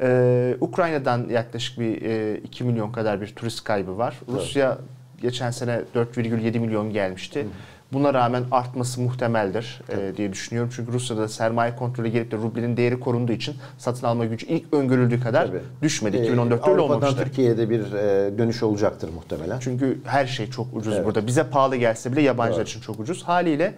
Ee, 0.02 0.58
Ukrayna'dan 0.62 1.30
yaklaşık 1.30 1.80
bir 1.80 2.02
e, 2.02 2.38
2 2.38 2.64
milyon 2.64 2.92
kadar 2.92 3.22
bir 3.22 3.28
turist 3.36 3.64
kaybı 3.64 3.98
var. 3.98 4.20
Doğru. 4.28 4.36
Rusya 4.36 4.78
geçen 5.22 5.52
sene 5.52 5.82
4,7 5.96 6.60
milyon 6.60 6.94
gelmişti. 6.94 7.44
Hı. 7.44 7.48
Buna 7.94 8.14
rağmen 8.14 8.44
artması 8.52 9.02
muhtemeldir 9.02 9.82
e, 9.90 10.18
diye 10.18 10.34
düşünüyorum. 10.34 10.72
Çünkü 10.76 10.92
Rusya'da 10.94 11.28
sermaye 11.28 11.76
kontrolü 11.76 12.08
gelip 12.08 12.32
de 12.32 12.38
rublenin 12.38 12.78
değeri 12.78 13.00
korunduğu 13.00 13.32
için 13.32 13.56
satın 13.78 14.08
alma 14.08 14.26
gücü 14.26 14.46
ilk 14.46 14.74
öngörüldüğü 14.74 15.20
kadar 15.20 15.48
Tabii. 15.48 15.62
düşmedi. 15.82 16.18
2014'te 16.18 16.70
ee, 16.70 16.72
öyle 16.72 16.82
olmamıştı. 16.82 17.24
Türkiye'de 17.24 17.70
bir 17.70 17.94
e, 17.94 18.38
dönüş 18.38 18.64
olacaktır 18.64 19.10
muhtemelen. 19.16 19.60
Çünkü 19.60 20.00
her 20.06 20.26
şey 20.26 20.50
çok 20.50 20.68
ucuz 20.74 20.94
evet. 20.94 21.06
burada. 21.06 21.28
Bize 21.28 21.44
pahalı 21.44 21.76
gelse 21.76 22.12
bile 22.12 22.22
yabancılar 22.22 22.60
Doğru. 22.60 22.70
için 22.70 22.82
çok 22.82 23.00
ucuz. 23.00 23.24
Haliyle 23.24 23.74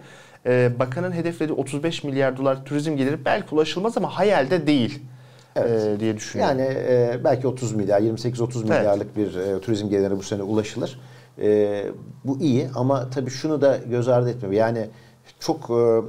e, 0.46 0.72
bakanın 0.78 1.12
hedeflediği 1.12 1.56
35 1.58 2.04
milyar 2.04 2.36
dolar 2.36 2.64
turizm 2.64 2.96
geliri 2.96 3.24
belki 3.24 3.54
ulaşılmaz 3.54 3.96
ama 3.96 4.18
hayalde 4.18 4.66
değil. 4.66 5.02
Evet. 5.56 5.96
E, 5.96 6.00
diye 6.00 6.16
düşünüyorum. 6.16 6.58
Yani 6.58 6.74
e, 6.88 7.20
belki 7.24 7.46
30 7.46 7.72
milyar, 7.72 8.00
28-30 8.00 8.62
milyarlık 8.62 9.06
evet. 9.16 9.34
bir 9.34 9.40
e, 9.40 9.60
turizm 9.60 9.88
geliri 9.88 10.16
bu 10.16 10.22
sene 10.22 10.42
ulaşılır. 10.42 10.98
E, 11.42 11.84
bu 12.24 12.38
iyi 12.40 12.68
ama 12.74 13.10
tabii 13.10 13.30
şunu 13.30 13.60
da 13.60 13.76
göz 13.76 14.08
ardı 14.08 14.30
etmiyor. 14.30 14.52
Yani 14.52 14.88
çok 15.40 15.70
e, 15.70 16.02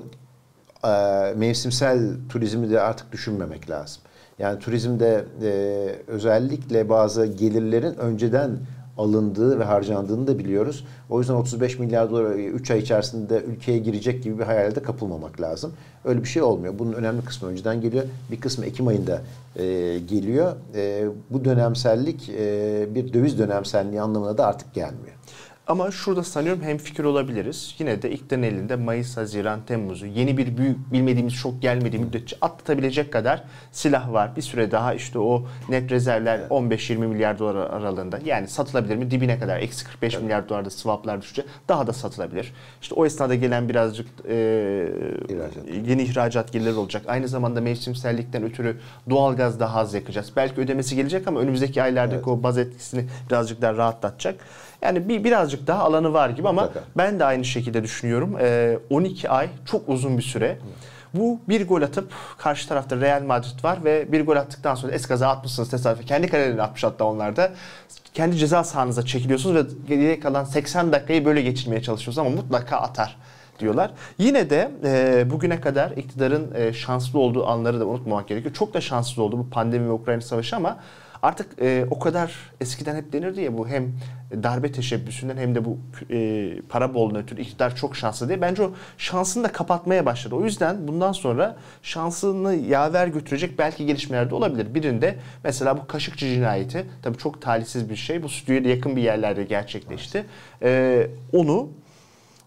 e, 0.88 1.34
mevsimsel 1.36 2.00
turizmi 2.30 2.70
de 2.70 2.82
artık 2.82 3.12
düşünmemek 3.12 3.70
lazım. 3.70 4.02
Yani 4.40 4.60
turizmde 4.60 5.26
e, 5.44 5.52
özellikle 6.08 6.90
bazı 6.90 7.26
gelirlerin 7.26 7.96
önceden 7.96 8.60
alındığı 9.00 9.60
ve 9.60 9.64
harcandığını 9.64 10.28
da 10.28 10.40
biliyoruz. 10.40 10.86
O 11.10 11.20
yüzden 11.20 11.34
35 11.34 11.80
milyar 11.80 12.12
dolar 12.12 12.32
3 12.32 12.72
ay 12.72 12.80
içerisinde 12.80 13.44
ülkeye 13.48 13.78
girecek 13.78 14.24
gibi 14.24 14.40
bir 14.40 14.44
hayalde 14.44 14.84
kapılmamak 14.84 15.42
lazım. 15.42 15.74
Öyle 16.06 16.24
bir 16.24 16.28
şey 16.28 16.42
olmuyor. 16.42 16.80
Bunun 16.80 16.94
önemli 16.94 17.22
kısmı 17.22 17.50
önceden 17.50 17.82
geliyor. 17.82 18.04
Bir 18.32 18.42
kısmı 18.42 18.66
Ekim 18.66 18.88
ayında 18.88 19.22
e, 19.56 19.64
geliyor. 20.00 20.54
E, 20.76 21.06
bu 21.30 21.46
dönemsellik 21.46 22.30
e, 22.30 22.88
bir 22.96 23.14
döviz 23.14 23.40
dönemselliği 23.40 24.02
anlamına 24.02 24.38
da 24.38 24.46
artık 24.46 24.74
gelmiyor. 24.74 25.16
Ama 25.70 25.92
şurada 25.92 26.24
sanıyorum 26.24 26.62
hem 26.64 26.78
fikir 26.78 27.04
olabiliriz. 27.04 27.76
Yine 27.80 28.02
de 28.02 28.12
iktidarın 28.12 28.44
elinde 28.44 28.76
Mayıs, 28.76 29.18
Haziran, 29.18 29.60
Temmuz'u 29.66 30.06
yeni 30.06 30.38
bir 30.38 30.58
büyük 30.58 30.94
bilmediğimiz 30.94 31.34
şok 31.34 31.62
gelmediği 31.62 32.02
müddetçe 32.02 32.38
atlatabilecek 32.42 33.14
kadar 33.14 33.44
silah 33.72 34.14
var. 34.14 34.36
Bir 34.36 34.42
süre 34.42 34.72
daha 34.72 34.94
işte 34.94 35.20
o 35.20 35.46
net 35.70 35.92
rezervler 35.92 36.40
15-20 36.40 36.98
milyar 36.98 37.40
dolar 37.40 37.56
aralığında. 37.56 38.20
Yani 38.26 38.48
satılabilir 38.48 38.96
mi? 38.96 39.12
Dibine 39.12 39.40
kadar. 39.40 39.60
Eksi 39.60 39.86
45 39.86 40.14
evet. 40.14 40.24
milyar 40.24 40.50
dolarda 40.50 40.70
swaplar 40.70 41.22
düşünce 41.22 41.46
daha 41.68 41.88
da 41.88 41.94
satılabilir. 41.94 42.54
İşte 42.82 42.96
o 42.96 43.06
esnada 43.06 43.36
gelen 43.36 43.70
birazcık 43.70 44.08
e, 44.30 44.90
ihracat. 45.30 45.88
yeni 45.88 46.04
ihracat 46.04 46.52
gelirleri 46.54 46.76
olacak. 46.76 47.04
Aynı 47.08 47.28
zamanda 47.28 47.62
mevsimsellikten 47.62 48.44
ötürü 48.44 48.78
doğalgaz 49.10 49.60
daha 49.60 49.80
az 49.80 49.94
yakacağız. 49.94 50.32
Belki 50.36 50.62
ödemesi 50.62 50.96
gelecek 50.96 51.28
ama 51.28 51.40
önümüzdeki 51.40 51.84
aylardaki 51.84 52.16
evet. 52.16 52.28
o 52.28 52.44
baz 52.44 52.58
etkisini 52.58 53.06
birazcık 53.30 53.62
daha 53.62 53.74
rahatlatacak. 53.74 54.36
Yani 54.82 55.10
bir 55.10 55.24
birazcık 55.24 55.68
daha 55.68 55.84
alanı 55.84 56.14
var 56.14 56.30
gibi 56.30 56.48
ama 56.50 56.62
Mutlaka. 56.62 56.86
ben 56.98 57.20
de 57.20 57.26
aynı 57.26 57.46
şekilde 57.46 57.84
düşünüyorum. 57.84 58.38
Ee, 58.42 58.80
12 58.90 59.30
ay 59.30 59.50
çok 59.66 59.90
uzun 59.90 60.18
bir 60.18 60.24
süre. 60.24 60.58
Bu 61.14 61.40
bir 61.50 61.68
gol 61.68 61.82
atıp 61.82 62.12
karşı 62.38 62.68
tarafta 62.70 62.98
Real 62.98 63.22
Madrid 63.24 63.64
var 63.64 63.84
ve 63.84 64.12
bir 64.12 64.26
gol 64.26 64.36
attıktan 64.36 64.76
sonra 64.76 64.94
eskaza 64.94 65.28
atmışsınız 65.28 65.70
tesadüfen. 65.70 66.06
Kendi 66.06 66.28
kalelerini 66.28 66.62
atmış 66.62 66.84
hatta 66.84 67.06
onlar 67.06 67.36
da. 67.36 67.52
Kendi 68.14 68.38
ceza 68.38 68.64
sahanıza 68.64 69.06
çekiliyorsunuz 69.06 69.56
ve 69.56 69.68
geriye 69.88 70.20
kalan 70.20 70.44
80 70.44 70.92
dakikayı 70.92 71.26
böyle 71.26 71.42
geçirmeye 71.42 71.82
çalışıyorsunuz 71.82 72.28
ama 72.28 72.42
mutlaka 72.42 72.78
atar 72.78 73.18
diyorlar. 73.60 73.92
Yine 74.18 74.50
de 74.50 74.72
e, 74.84 75.30
bugüne 75.30 75.62
kadar 75.62 75.92
iktidarın 75.92 76.56
e, 76.56 76.74
şanslı 76.74 77.20
olduğu 77.20 77.48
anları 77.48 77.80
da 77.80 77.86
unutmamak 77.86 78.28
gerekiyor. 78.28 78.56
Çok 78.56 78.74
da 78.74 78.82
şanslı 78.82 79.24
oldu 79.24 79.38
bu 79.38 79.50
pandemi 79.50 79.88
ve 79.88 79.92
Ukrayna 79.92 80.22
savaşı 80.22 80.56
ama 80.56 80.78
Artık 81.24 81.62
e, 81.62 81.86
o 81.92 82.00
kadar 82.00 82.52
eskiden 82.62 82.96
hep 82.96 83.14
denirdi 83.14 83.42
ya 83.42 83.58
bu 83.58 83.68
hem 83.68 83.94
darbe 84.44 84.72
teşebbüsünden 84.72 85.38
hem 85.38 85.56
de 85.56 85.66
bu 85.66 85.78
e, 86.12 86.62
para 86.70 86.94
bolluğuna 86.94 87.18
ötürü 87.18 87.42
iktidar 87.42 87.76
çok 87.76 87.96
şanslı 87.96 88.28
diye. 88.28 88.42
Bence 88.42 88.64
o 88.64 88.72
şansını 88.98 89.44
da 89.44 89.52
kapatmaya 89.52 90.06
başladı. 90.06 90.36
O 90.36 90.44
yüzden 90.44 90.88
bundan 90.88 91.12
sonra 91.12 91.58
şansını 91.82 92.56
yaver 92.56 93.08
götürecek 93.08 93.60
belki 93.60 93.86
gelişmeler 93.86 94.30
de 94.30 94.36
olabilir. 94.36 94.76
Birinde 94.76 95.16
mesela 95.44 95.78
bu 95.78 95.88
Kaşıkçı 95.88 96.34
cinayeti 96.34 96.86
tabii 97.02 97.18
çok 97.18 97.42
talihsiz 97.42 97.90
bir 97.90 97.96
şey. 97.96 98.24
Bu 98.24 98.30
stüdyoya 98.30 98.76
yakın 98.76 98.96
bir 98.96 99.02
yerlerde 99.02 99.44
gerçekleşti. 99.44 100.26
E, 100.64 101.08
onu 101.34 101.70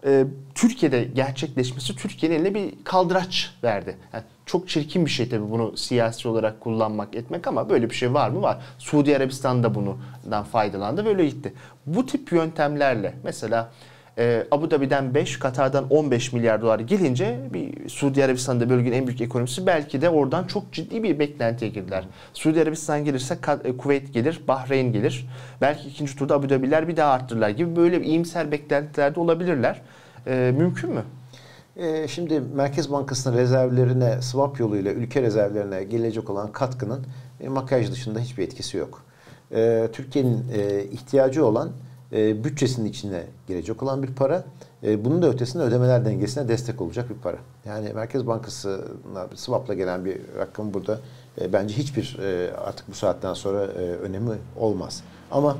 e, 0.05 0.25
Türkiye'de 0.55 1.03
gerçekleşmesi 1.03 1.95
Türkiye'nin 1.95 2.35
eline 2.35 2.53
bir 2.53 2.83
kaldıraç 2.83 3.55
verdi. 3.63 3.97
Yani 4.13 4.23
çok 4.45 4.69
çirkin 4.69 5.05
bir 5.05 5.11
şey 5.11 5.29
tabii 5.29 5.51
bunu 5.51 5.77
siyasi 5.77 6.27
olarak 6.27 6.61
kullanmak 6.61 7.15
etmek 7.15 7.47
ama 7.47 7.69
böyle 7.69 7.89
bir 7.89 7.95
şey 7.95 8.13
var 8.13 8.29
mı? 8.29 8.41
Var. 8.41 8.57
Suudi 8.77 9.17
Arabistan 9.17 9.63
da 9.63 9.75
bundan 9.75 10.43
faydalandı 10.43 11.05
böyle 11.05 11.25
gitti. 11.25 11.53
Bu 11.85 12.05
tip 12.05 12.31
yöntemlerle 12.31 13.13
mesela 13.23 13.71
e, 14.17 14.47
Abu 14.51 14.71
Dhabi'den 14.71 15.13
5, 15.13 15.39
Katar'dan 15.39 15.85
15 15.89 16.33
milyar 16.33 16.61
dolar 16.61 16.79
gelince 16.79 17.39
bir 17.53 17.89
Suudi 17.89 18.25
Arabistan'da 18.25 18.69
bölgenin 18.69 18.95
en 18.95 19.07
büyük 19.07 19.21
ekonomisi 19.21 19.67
belki 19.67 20.01
de 20.01 20.09
oradan 20.09 20.47
çok 20.47 20.73
ciddi 20.73 21.03
bir 21.03 21.19
beklentiye 21.19 21.71
girdiler. 21.71 22.05
Suudi 22.33 22.61
Arabistan 22.61 23.05
gelirse 23.05 23.37
e, 23.63 23.77
Kuveyt 23.77 24.13
gelir, 24.13 24.41
Bahreyn 24.47 24.93
gelir. 24.93 25.27
Belki 25.61 25.87
ikinci 25.87 26.15
turda 26.15 26.35
Abu 26.35 26.49
Dhabi'ler 26.49 26.87
bir 26.87 26.97
daha 26.97 27.11
arttırırlar 27.11 27.49
gibi 27.49 27.75
böyle 27.75 28.01
bir 28.01 28.05
iyimser 28.05 28.51
beklentilerde 28.51 29.19
olabilirler. 29.19 29.81
E, 30.27 30.53
mümkün 30.57 30.89
mü? 30.89 31.03
E, 31.77 32.07
şimdi 32.07 32.39
Merkez 32.39 32.91
Bankası'nın 32.91 33.37
rezervlerine 33.37 34.21
swap 34.21 34.59
yoluyla 34.59 34.91
ülke 34.91 35.21
rezervlerine 35.21 35.83
gelecek 35.83 36.29
olan 36.29 36.51
katkının 36.51 37.05
e, 37.41 37.49
makyaj 37.49 37.91
dışında 37.91 38.19
hiçbir 38.19 38.43
etkisi 38.43 38.77
yok. 38.77 39.03
E, 39.51 39.89
Türkiye'nin 39.93 40.45
e, 40.53 40.83
ihtiyacı 40.83 41.45
olan 41.45 41.71
e, 42.11 42.43
bütçesinin 42.43 42.89
içine 42.89 43.23
girecek 43.47 43.83
olan 43.83 44.03
bir 44.03 44.15
para. 44.15 44.43
E, 44.83 45.05
bunun 45.05 45.21
da 45.21 45.29
ötesinde 45.29 45.63
ödemeler 45.63 46.05
dengesine 46.05 46.47
destek 46.47 46.81
olacak 46.81 47.09
bir 47.09 47.15
para. 47.15 47.37
Yani 47.65 47.93
Merkez 47.93 48.27
Bankası'na 48.27 49.27
swapla 49.35 49.73
gelen 49.73 50.05
bir 50.05 50.17
rakam 50.37 50.73
burada 50.73 50.99
e, 51.41 51.53
bence 51.53 51.75
hiçbir 51.77 52.19
e, 52.23 52.53
artık 52.57 52.89
bu 52.89 52.93
saatten 52.93 53.33
sonra 53.33 53.63
e, 53.65 53.79
önemi 53.79 54.31
olmaz. 54.57 55.03
Ama 55.31 55.57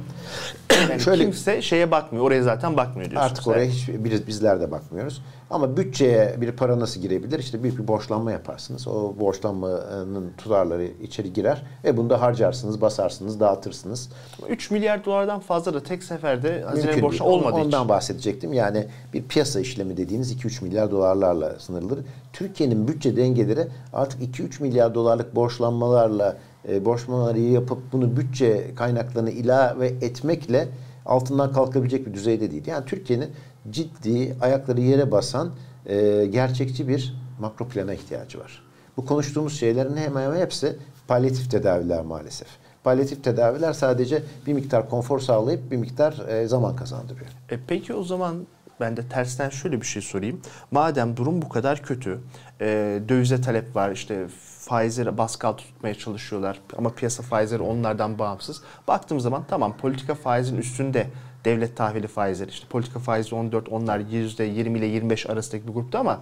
yani 0.89 1.01
şöyle 1.01 1.23
kimse 1.23 1.61
şeye 1.61 1.91
bakmıyor. 1.91 2.25
Oraya 2.25 2.43
zaten 2.43 2.77
bakmıyor 2.77 3.11
diyorsunuz. 3.11 3.31
Artık 3.31 3.47
oraya 3.47 3.65
hiç 3.65 3.89
biz, 3.89 4.27
bizler 4.27 4.61
de 4.61 4.71
bakmıyoruz. 4.71 5.21
Ama 5.53 5.77
bütçeye 5.77 6.35
bir 6.41 6.51
para 6.51 6.79
nasıl 6.79 7.01
girebilir? 7.01 7.39
İşte 7.39 7.63
büyük 7.63 7.79
bir 7.79 7.87
borçlanma 7.87 8.31
yaparsınız. 8.31 8.87
O 8.87 9.15
borçlanmanın 9.19 10.31
tutarları 10.37 10.83
içeri 10.83 11.33
girer 11.33 11.63
ve 11.83 11.97
bunu 11.97 12.09
da 12.09 12.21
harcarsınız, 12.21 12.81
basarsınız, 12.81 13.39
dağıtırsınız. 13.39 14.09
3 14.49 14.71
milyar 14.71 15.05
dolardan 15.05 15.39
fazla 15.39 15.73
da 15.73 15.83
tek 15.83 16.03
seferde 16.03 16.61
hazine 16.61 17.01
borçlu 17.01 17.25
olmadığı 17.25 17.55
Ondan 17.55 17.79
için. 17.79 17.89
bahsedecektim. 17.89 18.53
Yani 18.53 18.87
bir 19.13 19.23
piyasa 19.23 19.59
işlemi 19.59 19.97
dediğiniz 19.97 20.33
2-3 20.33 20.63
milyar 20.63 20.91
dolarlarla 20.91 21.59
sınırlıdır. 21.59 21.99
Türkiye'nin 22.33 22.87
bütçe 22.87 23.17
dengeleri 23.17 23.67
artık 23.93 24.21
2-3 24.21 24.61
milyar 24.61 24.95
dolarlık 24.95 25.35
borçlanmalarla 25.35 26.37
e, 26.69 26.85
borçlanmaları 26.85 27.39
yapıp 27.39 27.79
bunu 27.91 28.17
bütçe 28.17 28.75
kaynaklarını 28.75 29.31
ilave 29.31 29.87
etmekle 29.87 30.67
altından 31.05 31.53
kalkabilecek 31.53 32.07
bir 32.07 32.13
düzeyde 32.13 32.51
değil. 32.51 32.67
Yani 32.67 32.85
Türkiye'nin 32.85 33.31
ciddi 33.69 34.35
ayakları 34.41 34.81
yere 34.81 35.11
basan 35.11 35.51
e, 35.85 36.25
gerçekçi 36.25 36.87
bir 36.87 37.15
makro 37.39 37.67
plana 37.67 37.93
ihtiyacı 37.93 38.39
var. 38.39 38.63
Bu 38.97 39.05
konuştuğumuz 39.05 39.59
şeylerin 39.59 39.97
hemen 39.97 40.23
hemen 40.23 40.39
hepsi 40.39 40.77
palyatif 41.07 41.51
tedaviler 41.51 42.01
maalesef. 42.01 42.47
Palyatif 42.83 43.23
tedaviler 43.23 43.73
sadece 43.73 44.23
bir 44.47 44.53
miktar 44.53 44.89
konfor 44.89 45.19
sağlayıp 45.19 45.71
bir 45.71 45.77
miktar 45.77 46.27
e, 46.27 46.47
zaman 46.47 46.75
kazandırıyor. 46.75 47.29
E 47.49 47.59
peki 47.67 47.93
o 47.93 48.03
zaman 48.03 48.47
ben 48.79 48.97
de 48.97 49.07
tersten 49.07 49.49
şöyle 49.49 49.81
bir 49.81 49.85
şey 49.85 50.01
sorayım. 50.01 50.41
Madem 50.71 51.17
durum 51.17 51.41
bu 51.41 51.49
kadar 51.49 51.81
kötü, 51.81 52.19
e, 52.61 52.99
dövize 53.09 53.41
talep 53.41 53.75
var, 53.75 53.91
işte 53.91 54.27
faizleri 54.63 55.17
baskı 55.17 55.47
altı 55.47 55.63
tutmaya 55.63 55.95
çalışıyorlar 55.95 56.59
ama 56.77 56.89
piyasa 56.89 57.23
faizleri 57.23 57.61
onlardan 57.61 58.19
bağımsız. 58.19 58.61
Baktığım 58.87 59.19
zaman 59.19 59.43
tamam 59.47 59.77
politika 59.77 60.15
faizin 60.15 60.57
üstünde 60.57 61.07
devlet 61.45 61.77
tahvili 61.77 62.07
faizleri 62.07 62.49
işte 62.49 62.67
politika 62.67 62.99
faizi 62.99 63.35
14 63.35 63.69
onlar 63.69 63.99
%20 63.99 64.77
ile 64.77 64.85
25 64.85 65.29
arasındaki 65.29 65.67
bir 65.67 65.73
grupta 65.73 65.99
ama 65.99 66.19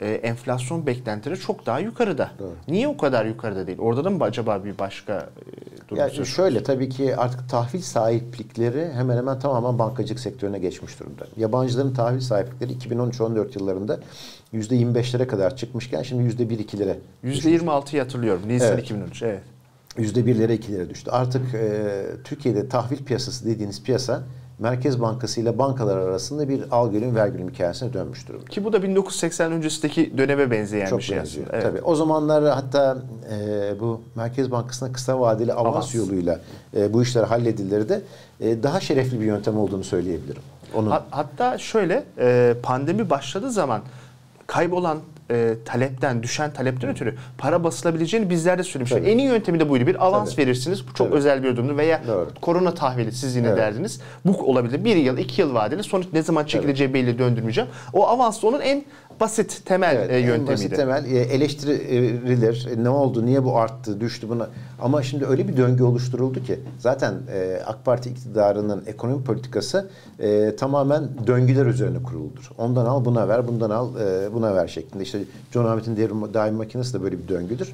e, 0.00 0.10
enflasyon 0.10 0.86
beklentileri 0.86 1.40
çok 1.40 1.66
daha 1.66 1.80
yukarıda. 1.80 2.30
Doğru. 2.38 2.54
Niye 2.68 2.88
o 2.88 2.96
kadar 2.96 3.26
yukarıda 3.26 3.66
değil? 3.66 3.78
Orada 3.78 4.04
da 4.04 4.10
mı 4.10 4.24
acaba 4.24 4.64
bir 4.64 4.78
başka 4.78 5.12
e, 5.12 5.88
durum 5.88 6.00
yani 6.00 6.26
Şöyle 6.26 6.62
tabii 6.62 6.88
ki 6.88 7.16
artık 7.16 7.48
tahvil 7.48 7.80
sahiplikleri 7.80 8.92
hemen 8.92 9.16
hemen 9.16 9.38
tamamen 9.38 9.78
bankacılık 9.78 10.20
sektörüne 10.20 10.58
geçmiş 10.58 11.00
durumda. 11.00 11.26
Yabancıların 11.36 11.94
tahvil 11.94 12.20
sahiplikleri 12.20 12.72
2013-14 12.72 13.58
yıllarında 13.58 14.00
%25'lere 14.54 15.26
kadar 15.26 15.56
çıkmışken 15.56 16.02
şimdi 16.02 16.42
%1-2'lere 16.42 16.96
%26'yı 17.24 18.02
hatırlıyorum. 18.02 18.42
Nisan 18.46 18.68
evet. 18.68 18.84
2013. 18.84 19.22
Evet. 19.22 19.42
%1'lere 19.98 20.60
2'lere 20.60 20.90
düştü. 20.90 21.10
Artık 21.10 21.54
e, 21.54 22.02
Türkiye'de 22.24 22.68
tahvil 22.68 23.04
piyasası 23.04 23.46
dediğiniz 23.46 23.82
piyasa 23.82 24.22
Merkez 24.58 25.00
Bankası 25.00 25.40
ile 25.40 25.58
bankalar 25.58 25.96
arasında 25.98 26.48
bir 26.48 26.62
al 26.70 26.92
gölün 26.92 27.14
ver 27.14 27.28
gölün 27.28 27.48
hikayesine 27.48 27.92
dönmüş 27.92 28.28
durumda. 28.28 28.44
Ki 28.44 28.64
bu 28.64 28.72
da 28.72 28.82
1980 28.82 29.52
öncesindeki 29.52 30.18
döneme 30.18 30.50
benzeyen 30.50 30.86
Çok 30.86 30.98
bir 30.98 31.04
şey 31.04 31.18
benziyor. 31.18 31.46
aslında. 31.46 31.62
Evet. 31.62 31.72
Tabii. 31.72 31.82
O 31.82 31.94
zamanlar 31.94 32.44
hatta 32.44 32.98
e, 33.32 33.80
bu 33.80 34.00
Merkez 34.14 34.50
Bankası'na 34.50 34.92
kısa 34.92 35.20
vadeli 35.20 35.52
avans, 35.52 35.74
avans. 35.74 35.94
yoluyla 35.94 36.40
e, 36.76 36.92
bu 36.92 37.02
işler 37.02 37.24
halledilirdi. 37.24 38.02
E, 38.40 38.62
daha 38.62 38.80
şerefli 38.80 39.20
bir 39.20 39.24
yöntem 39.26 39.58
olduğunu 39.58 39.84
söyleyebilirim. 39.84 40.42
Onun. 40.74 40.92
Hatta 41.10 41.58
şöyle 41.58 42.04
e, 42.18 42.54
pandemi 42.62 43.10
başladığı 43.10 43.50
zaman 43.50 43.80
kaybolan 44.46 44.98
e, 45.30 45.54
talepten, 45.64 46.22
düşen 46.22 46.52
talepten 46.52 46.90
ötürü 46.90 47.14
para 47.38 47.64
basılabileceğini 47.64 48.30
bizler 48.30 48.58
de 48.58 48.62
söylemiştik. 48.62 49.02
En 49.06 49.18
iyi 49.18 49.28
yöntemi 49.28 49.60
de 49.60 49.68
buydu. 49.68 49.86
Bir 49.86 50.06
avans 50.06 50.30
Tabii. 50.30 50.42
verirsiniz. 50.42 50.88
Bu 50.88 50.94
çok 50.94 51.06
Tabii. 51.06 51.18
özel 51.18 51.42
bir 51.42 51.56
durumdur. 51.56 51.76
Veya 51.76 52.02
Doğru. 52.06 52.28
korona 52.40 52.74
tahvili 52.74 53.12
siz 53.12 53.36
yine 53.36 53.48
evet. 53.48 53.58
derdiniz. 53.58 54.00
Bu 54.26 54.50
olabilir. 54.50 54.84
Bir 54.84 54.96
yıl, 54.96 55.18
iki 55.18 55.40
yıl 55.40 55.54
vadeli. 55.54 55.82
Sonuç 55.82 56.06
ne 56.12 56.22
zaman 56.22 56.44
çekileceği 56.44 56.88
Tabii. 56.88 56.98
belli 56.98 57.18
döndürmeyeceğim. 57.18 57.70
O 57.92 58.06
avans 58.06 58.44
onun 58.44 58.60
en 58.60 58.84
basit 59.20 59.62
temel 59.64 59.96
evet, 59.96 60.10
e, 60.10 60.18
yöntemiydi. 60.18 60.52
basit 60.52 60.76
temel 60.76 61.04
e, 61.04 61.18
eleştirilir. 61.18 62.68
E, 62.72 62.84
ne 62.84 62.88
oldu? 62.88 63.26
Niye 63.26 63.44
bu 63.44 63.58
arttı? 63.58 64.00
Düştü 64.00 64.28
buna. 64.28 64.48
Ama 64.80 65.02
şimdi 65.02 65.26
öyle 65.26 65.48
bir 65.48 65.56
döngü 65.56 65.82
oluşturuldu 65.82 66.42
ki 66.42 66.60
zaten 66.78 67.14
AK 67.66 67.84
Parti 67.84 68.10
iktidarının 68.10 68.84
ekonomi 68.86 69.24
politikası 69.24 69.90
tamamen 70.58 71.08
döngüler 71.26 71.66
üzerine 71.66 72.02
kuruludur. 72.02 72.50
Ondan 72.58 72.86
al 72.86 73.04
buna 73.04 73.28
ver, 73.28 73.48
bundan 73.48 73.70
al 73.70 73.88
buna 74.32 74.54
ver 74.54 74.68
şeklinde. 74.68 75.02
İşte 75.02 75.18
John 75.52 75.96
devrim 75.96 76.34
daim 76.34 76.54
makinesi 76.54 76.94
de 76.94 77.02
böyle 77.02 77.18
bir 77.18 77.28
döngüdür. 77.28 77.72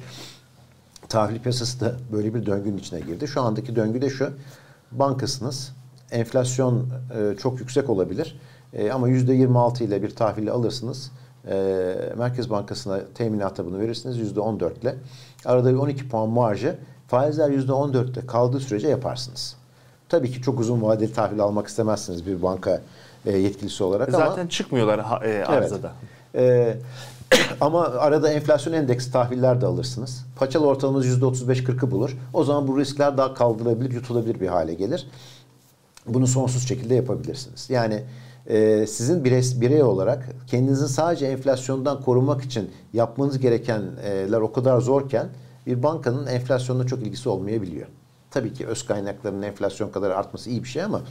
Tahvil 1.09 1.39
piyasası 1.39 1.79
da 1.79 1.95
böyle 2.11 2.33
bir 2.33 2.45
döngünün 2.45 2.77
içine 2.77 2.99
girdi. 2.99 3.27
Şu 3.27 3.41
andaki 3.41 3.75
döngü 3.75 4.01
de 4.01 4.09
şu. 4.09 4.29
Bankasınız. 4.91 5.71
Enflasyon 6.11 6.87
çok 7.39 7.59
yüksek 7.59 7.89
olabilir. 7.89 8.39
Ama 8.93 9.09
%26 9.09 9.83
ile 9.83 10.03
bir 10.03 10.09
tahvili 10.09 10.51
alırsınız 10.51 11.11
e, 11.47 11.95
Merkez 12.17 12.49
Bankası'na 12.49 12.99
teminata 13.15 13.65
bunu 13.65 13.79
verirsiniz 13.79 14.17
%14 14.37 14.79
ile. 14.81 14.95
Arada 15.45 15.69
bir 15.69 15.77
12 15.77 16.09
puan 16.09 16.29
marjı 16.29 16.75
faizler 17.07 17.49
%14'te 17.49 18.25
kaldığı 18.25 18.59
sürece 18.59 18.87
yaparsınız. 18.87 19.55
Tabii 20.09 20.31
ki 20.31 20.41
çok 20.41 20.59
uzun 20.59 20.81
vadeli 20.81 21.13
tahvil 21.13 21.39
almak 21.39 21.67
istemezsiniz 21.67 22.27
bir 22.27 22.41
banka 22.41 22.81
e, 23.25 23.37
yetkilisi 23.37 23.83
olarak 23.83 24.11
Zaten 24.11 24.25
ama... 24.25 24.35
Zaten 24.35 24.47
çıkmıyorlar 24.47 24.99
e, 24.99 25.45
arzada. 25.45 25.91
Evet. 26.33 26.77
E, 27.31 27.37
ama 27.61 27.81
arada 27.83 28.33
enflasyon 28.33 28.73
endeksi 28.73 29.11
tahviller 29.11 29.61
de 29.61 29.65
alırsınız. 29.65 30.25
Paçalı 30.35 30.67
ortalamanız 30.67 31.21
%35-40'ı 31.21 31.91
bulur. 31.91 32.17
O 32.33 32.43
zaman 32.43 32.67
bu 32.67 32.79
riskler 32.79 33.17
daha 33.17 33.33
kaldırılabilir, 33.33 33.91
yutulabilir 33.91 34.39
bir 34.39 34.47
hale 34.47 34.73
gelir. 34.73 35.07
Bunu 36.07 36.27
sonsuz 36.27 36.67
şekilde 36.67 36.95
yapabilirsiniz. 36.95 37.69
Yani 37.69 38.03
e, 38.47 38.87
sizin 38.87 39.23
birey, 39.23 39.43
birey 39.55 39.83
olarak 39.83 40.29
kendinizi 40.47 40.89
sadece 40.89 41.25
enflasyondan 41.25 42.01
korumak 42.01 42.41
için 42.41 42.71
yapmanız 42.93 43.39
gerekenler 43.39 44.41
o 44.41 44.51
kadar 44.51 44.81
zorken 44.81 45.27
bir 45.67 45.83
bankanın 45.83 46.27
enflasyonla 46.27 46.87
çok 46.87 46.99
ilgisi 46.99 47.29
olmayabiliyor. 47.29 47.87
Tabii 48.31 48.53
ki 48.53 48.67
öz 48.67 48.85
kaynaklarının 48.85 49.41
enflasyon 49.41 49.89
kadar 49.89 50.11
artması 50.11 50.49
iyi 50.49 50.63
bir 50.63 50.67
şey 50.67 50.83
ama 50.83 51.01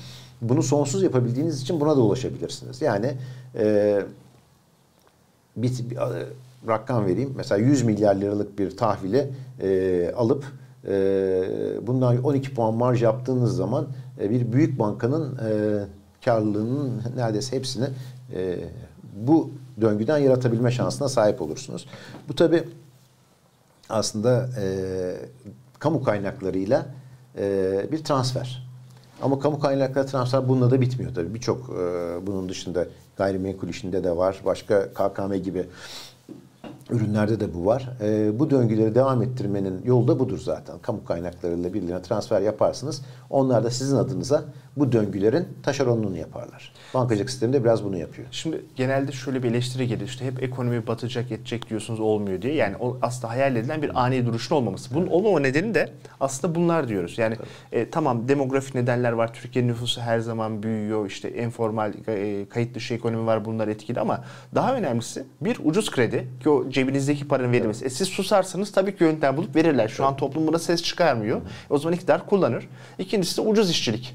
bunu 0.42 0.62
sonsuz 0.62 1.02
yapabildiğiniz 1.02 1.62
için 1.62 1.80
buna 1.80 1.96
da 1.96 2.00
ulaşabilirsiniz. 2.00 2.82
Yani 2.82 3.14
e, 3.58 4.02
bir, 5.56 5.90
bir 5.90 5.98
rakam 6.68 7.06
vereyim. 7.06 7.32
Mesela 7.36 7.58
100 7.58 7.82
milyar 7.82 8.14
liralık 8.14 8.58
bir 8.58 8.76
tahvili 8.76 9.32
e, 9.62 10.12
alıp 10.16 10.44
e, 10.88 10.96
bundan 11.82 12.24
12 12.24 12.54
puan 12.54 12.74
marj 12.74 13.02
yaptığınız 13.02 13.56
zaman 13.56 13.86
e, 14.20 14.30
bir 14.30 14.52
büyük 14.52 14.78
bankanın 14.78 15.38
e, 15.38 15.84
karlılığının 16.24 17.02
neredeyse 17.16 17.56
hepsini 17.56 17.86
e, 18.34 18.58
bu 19.12 19.50
döngüden 19.80 20.18
yaratabilme 20.18 20.70
şansına 20.70 21.08
sahip 21.08 21.42
olursunuz. 21.42 21.86
Bu 22.28 22.34
tabi 22.34 22.64
aslında 23.88 24.48
e, 24.60 24.64
kamu 25.78 26.02
kaynaklarıyla 26.02 26.86
e, 27.38 27.86
bir 27.92 28.04
transfer. 28.04 28.72
Ama 29.22 29.38
kamu 29.38 29.60
kaynakları 29.60 30.06
transfer 30.06 30.48
bununla 30.48 30.70
da 30.70 30.80
bitmiyor 30.80 31.14
tabii. 31.14 31.34
Birçok 31.34 31.70
e, 31.70 32.26
bunun 32.26 32.48
dışında 32.48 32.86
gayrimenkul 33.16 33.68
işinde 33.68 34.04
de 34.04 34.16
var. 34.16 34.40
Başka 34.44 34.88
KKM 34.88 35.34
gibi 35.34 35.66
ürünlerde 36.92 37.40
de 37.40 37.54
bu 37.54 37.66
var. 37.66 37.90
E, 38.00 38.38
bu 38.38 38.50
döngüleri 38.50 38.94
devam 38.94 39.22
ettirmenin 39.22 39.82
yolu 39.84 40.08
da 40.08 40.18
budur 40.18 40.38
zaten. 40.38 40.78
Kamu 40.78 41.04
kaynaklarıyla 41.04 41.74
birilerine 41.74 42.02
transfer 42.02 42.40
yaparsınız. 42.40 43.02
Onlar 43.30 43.64
da 43.64 43.70
sizin 43.70 43.96
adınıza 43.96 44.44
bu 44.76 44.92
döngülerin 44.92 45.48
taşeronluğunu 45.62 46.16
yaparlar. 46.16 46.72
Bankacılık 46.94 47.30
sisteminde 47.30 47.64
biraz 47.64 47.84
bunu 47.84 47.96
yapıyor. 47.96 48.28
Şimdi 48.30 48.64
genelde 48.76 49.12
şöyle 49.12 49.42
bir 49.42 49.50
eleştiri 49.50 49.88
gelir. 49.88 50.04
İşte 50.04 50.24
hep 50.24 50.42
ekonomi 50.42 50.86
batacak, 50.86 51.32
edecek 51.32 51.70
diyorsunuz 51.70 52.00
olmuyor 52.00 52.42
diye. 52.42 52.54
Yani 52.54 52.76
o 52.80 52.98
aslında 53.02 53.32
hayal 53.32 53.56
edilen 53.56 53.82
bir 53.82 54.02
ani 54.04 54.26
duruşun 54.26 54.56
olmaması. 54.56 54.94
Bunun 54.94 55.06
olmama 55.06 55.40
nedeni 55.40 55.74
de 55.74 55.92
aslında 56.20 56.54
bunlar 56.54 56.88
diyoruz. 56.88 57.18
Yani 57.18 57.36
e, 57.72 57.90
tamam 57.90 58.28
demografik 58.28 58.74
nedenler 58.74 59.12
var. 59.12 59.34
Türkiye 59.34 59.66
nüfusu 59.66 60.00
her 60.00 60.18
zaman 60.18 60.62
büyüyor. 60.62 61.06
İşte 61.06 61.32
informal 61.32 61.92
e, 62.08 62.46
kayıt 62.48 62.74
dışı 62.74 62.94
ekonomi 62.94 63.26
var. 63.26 63.44
Bunlar 63.44 63.68
etkili 63.68 64.00
ama 64.00 64.24
daha 64.54 64.74
önemlisi 64.74 65.24
bir 65.40 65.58
ucuz 65.64 65.90
kredi 65.90 66.28
ki 66.42 66.48
o 66.48 66.70
cebinizdeki 66.82 67.28
paranın 67.28 67.52
verilmesi. 67.52 67.84
E, 67.84 67.90
siz 67.90 68.08
susarsanız 68.08 68.72
tabii 68.72 68.96
ki 68.96 69.04
yöntem 69.04 69.36
bulup 69.36 69.56
verirler. 69.56 69.88
Şu 69.88 70.04
an 70.04 70.16
toplum 70.16 70.46
buna 70.46 70.58
ses 70.58 70.82
çıkarmıyor. 70.82 71.40
O 71.70 71.78
zaman 71.78 71.94
iktidar 71.94 72.26
kullanır. 72.26 72.68
İkincisi 72.98 73.36
de 73.36 73.40
ucuz 73.40 73.70
işçilik. 73.70 74.14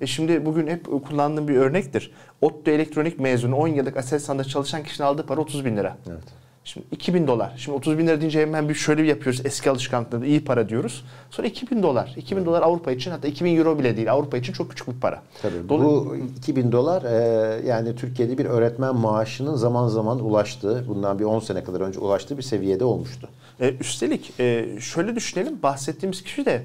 E 0.00 0.06
şimdi 0.06 0.46
bugün 0.46 0.66
hep 0.66 0.84
kullandığım 0.84 1.48
bir 1.48 1.56
örnektir. 1.56 2.10
ODTÜ 2.40 2.70
elektronik 2.70 3.20
mezunu 3.20 3.56
10 3.56 3.68
yıllık 3.68 3.96
Aselsan'da 3.96 4.44
çalışan 4.44 4.82
kişinin 4.82 5.06
aldığı 5.06 5.26
para 5.26 5.40
30 5.40 5.64
bin 5.64 5.76
lira. 5.76 5.96
Evet. 6.08 6.45
Şimdi 6.66 6.86
2000 6.92 7.26
dolar. 7.26 7.52
Şimdi 7.56 7.76
30 7.76 7.98
bin 7.98 8.06
lira 8.06 8.20
deyince 8.20 8.40
hemen 8.40 8.68
bir 8.68 8.74
şöyle 8.74 9.02
bir 9.02 9.08
yapıyoruz. 9.08 9.40
Eski 9.44 9.70
alışkanlıklarında 9.70 10.26
iyi 10.26 10.44
para 10.44 10.68
diyoruz. 10.68 11.04
Sonra 11.30 11.46
2000 11.48 11.82
dolar. 11.82 12.14
2000 12.16 12.46
dolar 12.46 12.62
Avrupa 12.62 12.92
için 12.92 13.10
hatta 13.10 13.28
2000 13.28 13.56
euro 13.56 13.78
bile 13.78 13.96
değil. 13.96 14.12
Avrupa 14.12 14.36
için 14.36 14.52
çok 14.52 14.70
küçük 14.70 14.88
bir 14.88 15.00
para. 15.00 15.22
Tabii. 15.42 15.68
Bu 15.68 16.16
2000 16.38 16.72
dolar 16.72 17.02
e, 17.02 17.66
yani 17.66 17.96
Türkiye'de 17.96 18.38
bir 18.38 18.44
öğretmen 18.44 18.96
maaşının 18.96 19.54
zaman 19.54 19.88
zaman 19.88 20.24
ulaştığı, 20.24 20.84
bundan 20.88 21.18
bir 21.18 21.24
10 21.24 21.40
sene 21.40 21.64
kadar 21.64 21.80
önce 21.80 21.98
ulaştığı 21.98 22.36
bir 22.36 22.42
seviyede 22.42 22.84
olmuştu. 22.84 23.28
E, 23.60 23.74
üstelik 23.80 24.40
e, 24.40 24.66
şöyle 24.80 25.14
düşünelim. 25.14 25.62
Bahsettiğimiz 25.62 26.22
kişi 26.22 26.46
de 26.46 26.62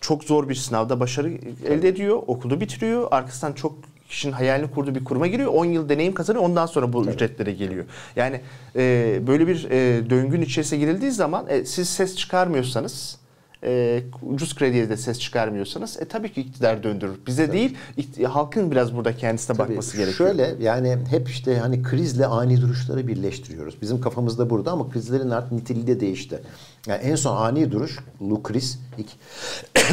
çok 0.00 0.24
zor 0.24 0.48
bir 0.48 0.54
sınavda 0.54 1.00
başarı 1.00 1.30
elde 1.66 1.88
ediyor, 1.88 2.22
okulu 2.26 2.60
bitiriyor. 2.60 3.08
Arkasından 3.10 3.52
çok 3.52 3.74
kişinin 4.08 4.32
hayalini 4.32 4.70
kurduğu 4.70 4.94
bir 4.94 5.04
kuruma 5.04 5.26
giriyor. 5.26 5.52
10 5.54 5.64
yıl 5.64 5.88
deneyim 5.88 6.14
kazanıyor. 6.14 6.44
Ondan 6.44 6.66
sonra 6.66 6.92
bu 6.92 7.04
Tabii. 7.04 7.14
ücretlere 7.14 7.52
geliyor. 7.52 7.84
Yani 8.16 8.40
e, 8.76 9.20
böyle 9.26 9.46
bir 9.46 9.70
e, 9.70 10.10
döngün 10.10 10.42
içerisine 10.42 10.78
girildiği 10.78 11.10
zaman 11.10 11.46
e, 11.48 11.64
siz 11.64 11.88
ses 11.88 12.16
çıkarmıyorsanız 12.16 13.18
e, 13.64 14.02
ucuz 14.22 14.54
krediye 14.54 14.90
de 14.90 14.96
ses 14.96 15.18
çıkarmıyorsanız 15.18 16.00
e, 16.00 16.04
tabii 16.04 16.32
ki 16.32 16.40
iktidar 16.40 16.82
döndürür. 16.82 17.16
Bize 17.26 17.46
tabii. 17.46 17.56
değil 17.56 17.76
halkın 18.24 18.70
biraz 18.70 18.94
burada 18.94 19.16
kendisine 19.16 19.56
tabii, 19.56 19.68
bakması 19.68 19.96
gerekiyor. 19.96 20.28
Şöyle 20.28 20.54
yani 20.60 20.98
hep 21.10 21.28
işte 21.28 21.58
hani 21.58 21.82
krizle 21.82 22.26
ani 22.26 22.60
duruşları 22.60 23.06
birleştiriyoruz. 23.06 23.82
Bizim 23.82 24.00
kafamızda 24.00 24.50
burada 24.50 24.72
ama 24.72 24.90
krizlerin 24.90 25.30
artık 25.30 25.52
niteliği 25.52 25.86
de 25.86 26.00
değişti. 26.00 26.42
Yani 26.86 27.02
en 27.02 27.14
son 27.14 27.36
ani 27.36 27.72
duruş 27.72 27.98
Lu 28.22 28.42
kriz 28.42 28.80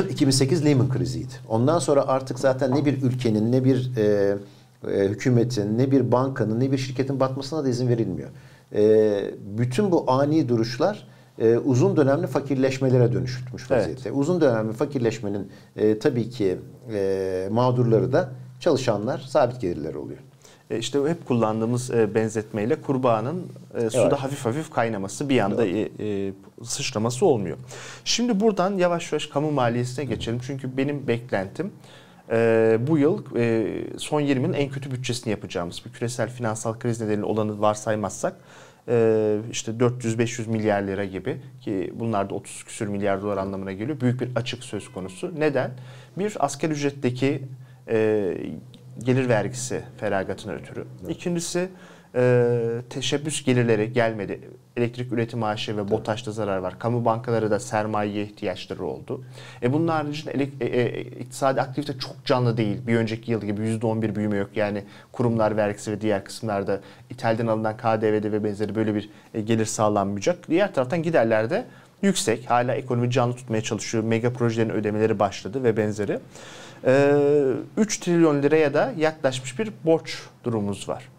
2008 0.09 0.65
Lehman 0.65 0.89
kriziydi. 0.89 1.33
Ondan 1.49 1.79
sonra 1.79 2.07
artık 2.07 2.39
zaten 2.39 2.75
ne 2.75 2.85
bir 2.85 3.01
ülkenin 3.01 3.51
ne 3.51 3.63
bir 3.63 3.97
e, 3.97 4.37
e, 4.87 5.07
hükümetin 5.07 5.77
ne 5.77 5.91
bir 5.91 6.11
bankanın 6.11 6.59
ne 6.59 6.71
bir 6.71 6.77
şirketin 6.77 7.19
batmasına 7.19 7.63
da 7.63 7.69
izin 7.69 7.87
verilmiyor. 7.87 8.29
E, 8.73 9.31
bütün 9.57 9.91
bu 9.91 10.11
ani 10.11 10.49
duruşlar 10.49 11.07
e, 11.39 11.57
uzun 11.57 11.97
dönemli 11.97 12.27
fakirleşmelere 12.27 13.13
dönüştürmüş 13.13 13.71
vaziyette. 13.71 14.09
Evet. 14.09 14.17
Uzun 14.19 14.41
dönemli 14.41 14.73
fakirleşmenin 14.73 15.51
e, 15.75 15.99
tabii 15.99 16.29
ki 16.29 16.57
e, 16.93 17.47
mağdurları 17.51 18.13
da 18.13 18.29
çalışanlar, 18.59 19.17
sabit 19.17 19.61
gelirler 19.61 19.93
oluyor. 19.93 20.19
E 20.69 20.77
işte 20.77 20.99
hep 21.07 21.27
kullandığımız 21.27 21.91
e, 21.91 22.15
benzetmeyle 22.15 22.81
kurbağanın 22.81 23.45
e, 23.75 23.89
suda 23.89 24.01
evet. 24.01 24.13
hafif 24.13 24.45
hafif 24.45 24.71
kaynaması 24.71 25.29
bir 25.29 25.39
anda 25.39 25.65
e, 25.65 25.89
e, 25.99 26.33
sıçraması 26.63 27.25
olmuyor. 27.25 27.57
Şimdi 28.05 28.39
buradan 28.39 28.77
yavaş 28.77 29.11
yavaş 29.11 29.25
kamu 29.25 29.51
maliyesine 29.51 30.05
geçelim. 30.05 30.39
Çünkü 30.43 30.77
benim 30.77 31.07
beklentim 31.07 31.71
e, 32.31 32.77
bu 32.87 32.97
yıl 32.97 33.35
e, 33.35 33.67
son 33.97 34.21
20 34.21 34.43
yılın 34.43 34.53
en 34.53 34.69
kötü 34.69 34.91
bütçesini 34.91 35.31
yapacağımız 35.31 35.81
bir 35.85 35.91
küresel 35.91 36.29
finansal 36.29 36.79
kriz 36.79 37.01
nedeniyle 37.01 37.25
olanı 37.25 37.61
varsaymazsak 37.61 38.35
e, 38.87 39.37
işte 39.51 39.71
400-500 39.71 40.49
milyar 40.49 40.83
lira 40.83 41.05
gibi 41.05 41.41
ki 41.61 41.93
bunlar 41.95 42.29
da 42.29 42.33
30 42.33 42.63
küsür 42.63 42.87
milyar 42.87 43.21
dolar 43.21 43.37
anlamına 43.37 43.71
geliyor. 43.71 43.99
Büyük 43.99 44.21
bir 44.21 44.29
açık 44.35 44.63
söz 44.63 44.91
konusu. 44.91 45.33
Neden? 45.37 45.71
Bir 46.17 46.33
asker 46.39 46.69
ücretteki 46.69 47.41
e, 47.89 48.37
gelir 48.99 49.29
vergisi 49.29 49.83
feragatına 49.97 50.53
ötürü. 50.53 50.85
Evet. 51.01 51.15
İkincisi 51.15 51.69
e, 52.15 52.81
teşebbüs 52.89 53.43
gelirleri 53.43 53.93
gelmedi. 53.93 54.39
Elektrik 54.77 55.13
üretim 55.13 55.39
maaşı 55.39 55.77
ve 55.77 55.91
BOTAŞ'ta 55.91 56.31
zarar 56.31 56.57
var. 56.57 56.79
Kamu 56.79 57.05
bankaları 57.05 57.51
da 57.51 57.59
sermayeye 57.59 58.23
ihtiyaçları 58.23 58.85
oldu. 58.85 59.23
E 59.63 59.73
bunun 59.73 59.87
haricinde 59.87 60.49
e, 60.61 60.65
e, 60.65 61.01
iktisadi 61.01 61.61
aktivite 61.61 61.99
çok 61.99 62.25
canlı 62.25 62.57
değil. 62.57 62.87
Bir 62.87 62.95
önceki 62.95 63.31
yıl 63.31 63.41
gibi 63.41 63.61
%11 63.61 64.15
büyüme 64.15 64.37
yok. 64.37 64.49
Yani 64.55 64.83
kurumlar 65.11 65.57
vergisi 65.57 65.91
ve 65.91 66.01
diğer 66.01 66.25
kısımlarda 66.25 66.81
ithalden 67.09 67.47
alınan 67.47 67.77
KDV'de 67.77 68.31
ve 68.31 68.43
benzeri 68.43 68.75
böyle 68.75 68.95
bir 68.95 69.09
e, 69.33 69.41
gelir 69.41 69.65
sağlanmayacak. 69.65 70.49
Diğer 70.49 70.73
taraftan 70.73 71.03
giderlerde 71.03 71.65
yüksek. 72.01 72.49
Hala 72.49 72.75
ekonomi 72.75 73.11
canlı 73.11 73.35
tutmaya 73.35 73.61
çalışıyor. 73.61 74.03
Mega 74.03 74.33
projelerin 74.33 74.69
ödemeleri 74.69 75.19
başladı 75.19 75.63
ve 75.63 75.77
benzeri. 75.77 76.19
3 77.77 77.97
trilyon 77.97 78.43
liraya 78.43 78.73
da 78.73 78.93
yaklaşmış 78.97 79.59
bir 79.59 79.71
borç 79.85 80.19
durumumuz 80.43 80.89
var. 80.89 81.09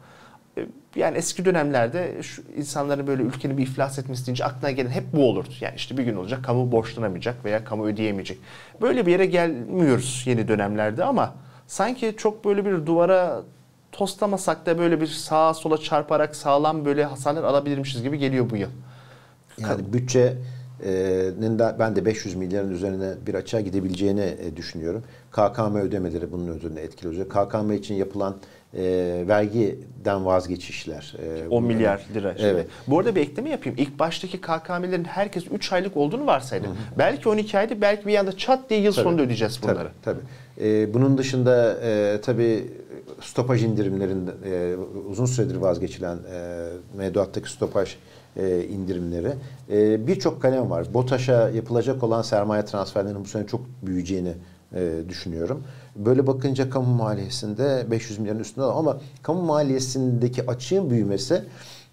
Yani 0.97 1.17
eski 1.17 1.45
dönemlerde 1.45 2.23
şu 2.23 2.43
insanların 2.57 3.07
böyle 3.07 3.23
ülkenin 3.23 3.59
bir 3.59 3.63
iflas 3.63 3.99
etmesi 3.99 4.27
deyince 4.27 4.45
aklına 4.45 4.71
gelen 4.71 4.91
hep 4.91 5.05
bu 5.13 5.29
olurdu. 5.29 5.49
Yani 5.61 5.75
işte 5.77 5.97
bir 5.97 6.05
gün 6.05 6.17
olacak 6.17 6.45
kamu 6.45 6.73
borçlanamayacak 6.73 7.45
veya 7.45 7.65
kamu 7.65 7.87
ödeyemeyecek. 7.87 8.39
Böyle 8.81 9.07
bir 9.07 9.13
yere 9.13 9.27
gelmiyoruz 9.27 10.23
yeni 10.27 10.49
dönemlerde 10.49 11.05
ama 11.05 11.35
sanki 11.67 12.15
çok 12.17 12.45
böyle 12.45 12.65
bir 12.65 12.87
duvara 12.87 13.43
toslamasak 13.93 14.67
da 14.67 14.79
böyle 14.79 15.01
bir 15.01 15.07
sağa 15.07 15.55
sola 15.55 15.79
çarparak 15.79 16.37
sağlam 16.37 16.85
böyle 16.85 17.05
hasarlar 17.05 17.45
alabilirmişiz 17.45 18.03
gibi 18.03 18.19
geliyor 18.19 18.51
bu 18.51 18.57
yıl. 18.57 18.71
Yani 19.59 19.93
bütçe 19.93 20.37
ben 21.79 21.97
de 21.97 22.05
500 22.05 22.35
milyarın 22.35 22.71
üzerine 22.71 23.15
bir 23.27 23.35
açığa 23.35 23.61
gidebileceğini 23.61 24.37
e, 24.41 24.57
düşünüyorum. 24.57 25.03
KKM 25.33 25.77
ödemeleri 25.77 26.33
bunun 26.33 26.57
üzerine 26.57 26.81
etkili 26.81 27.09
olacak. 27.09 27.31
KKM 27.31 27.73
için 27.73 27.95
yapılan 27.95 28.37
e, 28.77 29.25
vergiden 29.29 30.27
vazgeçişler. 30.27 31.15
E, 31.45 31.49
10 31.49 31.65
milyar 31.65 32.07
lira. 32.15 32.35
Şimdi. 32.37 32.49
Evet. 32.49 32.67
Bu 32.87 32.99
arada 32.99 33.15
bir 33.15 33.21
ekleme 33.21 33.51
yapayım. 33.51 33.79
İlk 33.79 33.99
baştaki 33.99 34.41
KKM'lerin 34.41 35.05
herkes 35.05 35.45
3 35.51 35.73
aylık 35.73 35.97
olduğunu 35.97 36.27
varsaydı. 36.27 36.67
Hı 36.67 36.71
hı. 36.71 36.75
Belki 36.99 37.29
12 37.29 37.59
aydı, 37.59 37.81
belki 37.81 38.07
bir 38.07 38.17
anda 38.19 38.37
çat 38.37 38.71
diye 38.71 38.81
yıl 38.81 38.93
tabii, 38.93 39.05
sonunda 39.05 39.23
ödeyeceğiz 39.23 39.63
bunları. 39.63 39.89
Tabii. 40.03 40.19
tabii. 40.59 40.69
E, 40.69 40.95
bunun 40.95 41.19
dışında 41.19 41.79
e, 41.83 42.21
tabii 42.21 42.67
stopaj 43.21 43.65
indirimlerinde 43.65 44.31
e, 44.45 44.77
uzun 45.11 45.27
süredir 45.27 45.57
vazgeçilen 45.57 46.17
e, 46.33 46.67
mevduattaki 46.97 47.51
stopaj 47.51 47.97
e, 48.37 48.65
indirimleri. 48.65 49.33
E, 49.71 50.07
Birçok 50.07 50.43
kalem 50.43 50.71
var. 50.71 50.95
BOTAŞ'a 50.95 51.49
yapılacak 51.51 52.03
olan 52.03 52.23
sermaye 52.23 52.65
transferlerinin 52.65 53.25
bu 53.25 53.29
sene 53.29 53.47
çok 53.47 53.61
büyüyeceğini 53.83 54.33
e, 54.75 54.93
düşünüyorum. 55.09 55.63
Böyle 56.05 56.27
bakınca 56.27 56.71
kamu 56.71 56.95
maliyesinde 56.95 57.87
500 57.91 58.19
milyonun 58.19 58.41
üstünde 58.41 58.67
ama 58.67 58.99
kamu 59.23 59.43
maliyesindeki 59.43 60.47
açığın 60.47 60.91
büyümesi 60.91 61.45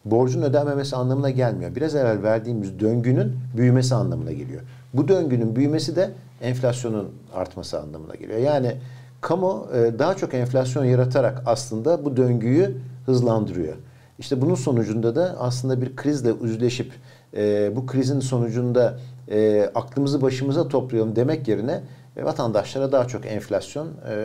borcun 0.06 0.42
ödenmemesi 0.42 0.96
anlamına 0.96 1.30
gelmiyor. 1.30 1.76
Biraz 1.76 1.96
evvel 1.96 2.24
verdiğimiz 2.24 2.80
döngünün 2.80 3.36
büyümesi 3.58 3.96
anlamına 3.96 4.32
geliyor. 4.32 4.62
Bu 4.94 5.08
döngünün 5.08 5.56
büyümesi 5.56 5.96
de 5.96 6.12
enflasyonun 6.42 7.10
artması 7.34 7.82
anlamına 7.82 8.16
geliyor. 8.16 8.40
Yani 8.40 8.76
kamu 9.22 9.68
e, 9.74 10.00
daha 10.00 10.16
çok 10.16 10.34
enflasyon 10.34 10.86
yaratarak 10.86 11.44
aslında 11.46 12.06
bu 12.06 12.18
döngüyü 12.18 12.78
hızlandırıyor. 13.06 13.76
İşte 14.20 14.42
bunun 14.42 14.56
sonucunda 14.56 15.16
da 15.16 15.36
aslında 15.40 15.82
bir 15.82 15.96
krizle 15.96 16.34
üzleşip 16.42 16.92
e, 17.38 17.72
bu 17.76 17.86
krizin 17.86 18.20
sonucunda 18.20 19.00
e, 19.32 19.70
aklımızı 19.76 20.22
başımıza 20.22 20.68
toplayalım 20.68 21.16
demek 21.16 21.48
yerine 21.48 21.82
e, 22.18 22.26
vatandaşlara 22.26 22.92
daha 22.92 23.08
çok 23.08 23.26
enflasyon 23.26 23.88
e, 23.88 24.16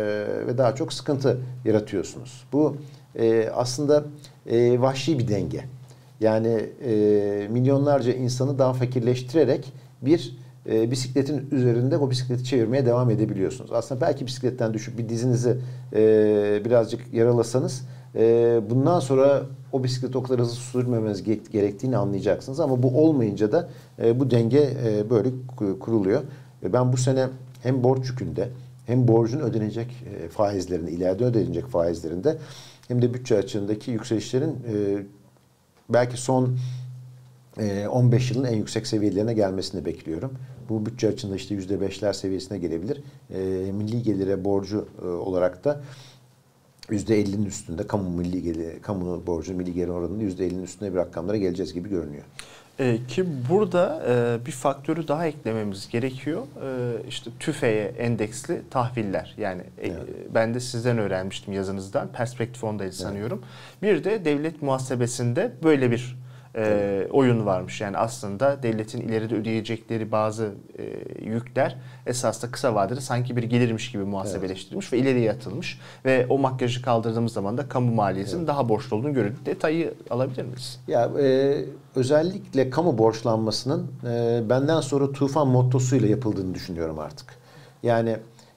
ve 0.46 0.58
daha 0.58 0.74
çok 0.74 0.92
sıkıntı 0.92 1.40
yaratıyorsunuz. 1.64 2.44
Bu 2.52 2.76
e, 3.18 3.48
aslında 3.54 4.04
e, 4.46 4.80
vahşi 4.80 5.18
bir 5.18 5.28
denge. 5.28 5.64
Yani 6.20 6.70
e, 6.84 6.92
milyonlarca 7.50 8.12
insanı 8.12 8.58
daha 8.58 8.72
fakirleştirerek 8.72 9.72
bir 10.02 10.36
e, 10.68 10.90
bisikletin 10.90 11.48
üzerinde 11.50 11.98
o 11.98 12.10
bisikleti 12.10 12.44
çevirmeye 12.44 12.86
devam 12.86 13.10
edebiliyorsunuz. 13.10 13.72
Aslında 13.72 14.00
belki 14.00 14.26
bisikletten 14.26 14.74
düşüp 14.74 14.98
bir 14.98 15.08
dizinizi 15.08 15.56
e, 15.92 16.62
birazcık 16.64 17.14
yaralasanız 17.14 17.84
e, 18.14 18.60
bundan 18.70 19.00
sonra 19.00 19.42
o 19.72 19.84
bisikleti 19.84 20.18
o 20.18 20.22
kadar 20.22 20.40
hızlı 20.40 20.54
sürmemeniz 20.54 21.22
gerektiğini 21.52 21.96
anlayacaksınız. 21.96 22.60
Ama 22.60 22.82
bu 22.82 23.04
olmayınca 23.04 23.52
da 23.52 23.68
e, 24.02 24.20
bu 24.20 24.30
denge 24.30 24.70
e, 24.86 25.10
böyle 25.10 25.28
kuruluyor. 25.80 26.22
E, 26.62 26.72
ben 26.72 26.92
bu 26.92 26.96
sene 26.96 27.26
hem 27.62 27.84
borç 27.84 28.08
yükünde 28.08 28.48
hem 28.86 29.08
borcun 29.08 29.40
ödenecek 29.40 30.04
e, 30.06 30.28
faizlerinde, 30.28 30.90
ileride 30.90 31.24
ödenecek 31.24 31.66
faizlerinde 31.66 32.38
hem 32.88 33.02
de 33.02 33.14
bütçe 33.14 33.38
açığındaki 33.38 33.90
yükselişlerin 33.90 34.50
e, 34.50 35.02
belki 35.88 36.16
son 36.16 36.58
15 37.90 38.30
yılın 38.30 38.44
en 38.44 38.56
yüksek 38.56 38.86
seviyelerine 38.86 39.34
gelmesini 39.34 39.84
bekliyorum. 39.84 40.32
Bu 40.68 40.86
bütçe 40.86 41.08
açığında 41.08 41.36
işte 41.36 41.54
%5'ler 41.54 42.14
seviyesine 42.14 42.58
gelebilir. 42.58 43.02
Milli 43.72 44.02
gelire 44.02 44.44
borcu 44.44 44.88
olarak 45.02 45.64
da 45.64 45.80
%50'nin 46.90 47.46
üstünde 47.46 47.86
kamu 47.86 48.10
milli 48.10 48.42
gelir, 48.42 48.82
kamu 48.82 49.26
borcu 49.26 49.54
milli 49.54 49.74
gelir 49.74 49.88
oranında 49.88 50.24
%50'nin 50.24 50.62
üstünde 50.62 50.92
bir 50.92 50.96
rakamlara 50.96 51.36
geleceğiz 51.36 51.74
gibi 51.74 51.88
görünüyor. 51.88 52.24
E, 52.80 52.98
ki 53.08 53.24
burada 53.50 54.02
e, 54.08 54.46
bir 54.46 54.52
faktörü 54.52 55.08
daha 55.08 55.26
eklememiz 55.26 55.88
gerekiyor. 55.88 56.42
E, 56.42 57.08
işte 57.08 57.30
TÜFE'ye 57.40 57.84
endeksli 57.84 58.62
tahviller. 58.70 59.34
Yani 59.38 59.62
e, 59.62 59.88
evet. 59.88 59.98
e, 59.98 60.34
ben 60.34 60.54
de 60.54 60.60
sizden 60.60 60.98
öğrenmiştim 60.98 61.54
yazınızdan. 61.54 62.08
Perspektif 62.12 62.64
ondaydı 62.64 62.92
sanıyorum. 62.92 63.42
Evet. 63.82 63.96
Bir 63.96 64.04
de 64.04 64.24
devlet 64.24 64.62
muhasebesinde 64.62 65.52
böyle 65.62 65.90
bir 65.90 66.16
e, 66.58 67.06
oyun 67.10 67.46
varmış. 67.46 67.80
Yani 67.80 67.98
aslında 67.98 68.62
devletin 68.62 69.00
ileride 69.00 69.34
ödeyecekleri 69.34 70.12
bazı 70.12 70.54
e, 70.78 70.84
yükler 71.24 71.76
esasında 72.06 72.50
kısa 72.50 72.74
vadede 72.74 73.00
sanki 73.00 73.36
bir 73.36 73.42
gelirmiş 73.42 73.92
gibi 73.92 74.04
muhasebeleştirilmiş 74.04 74.92
evet. 74.92 75.04
ve 75.04 75.10
ileriye 75.10 75.32
atılmış. 75.32 75.80
Ve 76.04 76.26
o 76.28 76.38
makyajı 76.38 76.82
kaldırdığımız 76.82 77.32
zaman 77.32 77.58
da 77.58 77.68
kamu 77.68 77.94
maliyesinin 77.94 78.38
evet. 78.38 78.48
daha 78.48 78.68
borçlu 78.68 78.96
olduğunu 78.96 79.14
görüyoruz. 79.14 79.46
Detayı 79.46 79.94
alabilir 80.10 80.44
miyiz? 80.44 80.80
Ya 80.88 81.10
e, 81.20 81.64
özellikle 81.96 82.70
kamu 82.70 82.98
borçlanmasının 82.98 83.86
e, 84.04 84.42
benden 84.48 84.80
sonra 84.80 85.12
tufan 85.12 85.48
mottosuyla 85.48 86.08
yapıldığını 86.08 86.54
düşünüyorum 86.54 86.98
artık. 86.98 87.34
Yani 87.82 88.16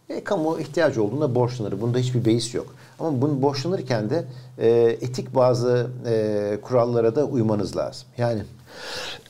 e, 0.09 0.23
kamu 0.23 0.59
ihtiyacı 0.59 1.03
olduğunda 1.03 1.35
borçlanır. 1.35 1.81
Bunda 1.81 1.97
hiçbir 1.97 2.25
beis 2.25 2.55
yok. 2.55 2.75
Ama 3.01 3.21
bunu 3.21 3.41
borçlanırken 3.41 4.09
de 4.09 4.25
e, 4.57 4.69
etik 5.01 5.35
bazı 5.35 5.87
e, 6.05 6.57
kurallara 6.61 7.15
da 7.15 7.25
uymanız 7.25 7.77
lazım. 7.77 8.07
Yani 8.17 8.41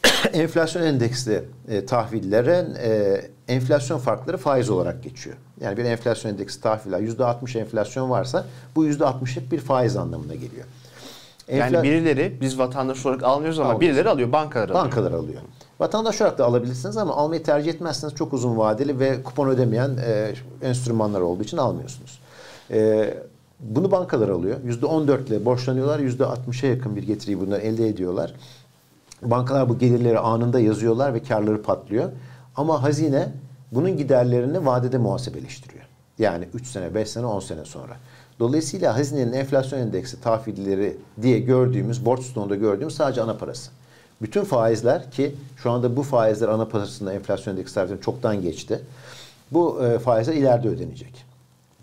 enflasyon 0.33 0.83
endeksli 0.83 1.43
e, 1.67 1.85
tahvillere 1.85 2.67
e, 2.83 3.21
enflasyon 3.53 3.97
farkları 3.97 4.37
faiz 4.37 4.69
olarak 4.69 5.03
geçiyor. 5.03 5.35
Yani 5.61 5.77
bir 5.77 5.85
enflasyon 5.85 6.31
endeksi 6.31 6.61
tahviller 6.61 6.99
%60 6.99 7.59
enflasyon 7.59 8.09
varsa 8.09 8.45
bu 8.75 8.87
%60'lık 8.87 9.51
bir 9.51 9.59
faiz 9.59 9.97
anlamına 9.97 10.33
geliyor. 10.33 10.65
Enfla... 11.47 11.77
Yani 11.77 11.83
birileri 11.83 12.37
biz 12.41 12.59
vatandaş 12.59 13.05
olarak 13.05 13.23
almıyoruz 13.23 13.59
ama 13.59 13.69
Almıyoruz. 13.69 13.87
birileri 13.89 14.09
alıyor, 14.09 14.31
bankalar 14.31 14.69
alıyor. 14.69 14.83
Bankalar 14.85 15.11
alıyor. 15.11 15.41
Vatandaş 15.79 16.21
olarak 16.21 16.37
da 16.37 16.45
alabilirsiniz 16.45 16.97
ama 16.97 17.15
almayı 17.15 17.43
tercih 17.43 17.73
etmezseniz 17.73 18.15
çok 18.15 18.33
uzun 18.33 18.57
vadeli 18.57 18.99
ve 18.99 19.23
kupon 19.23 19.47
ödemeyen 19.47 19.97
e, 20.05 20.33
enstrümanlar 20.61 21.21
olduğu 21.21 21.43
için 21.43 21.57
almıyorsunuz. 21.57 22.19
E, 22.71 23.13
bunu 23.61 23.91
bankalar 23.91 24.29
alıyor. 24.29 24.57
%14 24.67 25.27
ile 25.27 25.45
borçlanıyorlar. 25.45 25.99
%60'a 25.99 26.69
yakın 26.69 26.95
bir 26.95 27.03
getiriyi 27.03 27.39
bunlar 27.39 27.59
elde 27.59 27.87
ediyorlar. 27.87 28.33
Bankalar 29.21 29.69
bu 29.69 29.77
gelirleri 29.77 30.19
anında 30.19 30.59
yazıyorlar 30.59 31.13
ve 31.13 31.23
karları 31.23 31.61
patlıyor. 31.61 32.11
Ama 32.55 32.83
hazine 32.83 33.29
bunun 33.71 33.97
giderlerini 33.97 34.65
vadede 34.65 34.97
muhasebeleştiriyor. 34.97 35.83
Yani 36.19 36.47
3 36.53 36.67
sene, 36.67 36.95
5 36.95 37.09
sene, 37.09 37.25
10 37.25 37.39
sene 37.39 37.65
sonra. 37.65 37.97
Dolayısıyla 38.39 38.97
hazinenin 38.97 39.33
enflasyon 39.33 39.79
endeksi 39.79 40.21
tahvilleri 40.21 40.97
diye 41.21 41.39
gördüğümüz, 41.39 42.05
borç 42.05 42.21
stoğunda 42.23 42.55
gördüğümüz 42.55 42.95
sadece 42.95 43.21
ana 43.21 43.37
parası. 43.37 43.71
Bütün 44.21 44.43
faizler 44.43 45.11
ki 45.11 45.35
şu 45.57 45.71
anda 45.71 45.95
bu 45.95 46.03
faizler 46.03 46.47
ana 46.47 46.67
parasında 46.67 47.13
enflasyon 47.13 47.53
endeksi 47.53 47.75
tahvilleri 47.75 48.01
çoktan 48.01 48.41
geçti. 48.41 48.81
Bu 49.51 49.85
e, 49.85 49.99
faizler 49.99 50.33
ileride 50.33 50.69
ödenecek. 50.69 51.30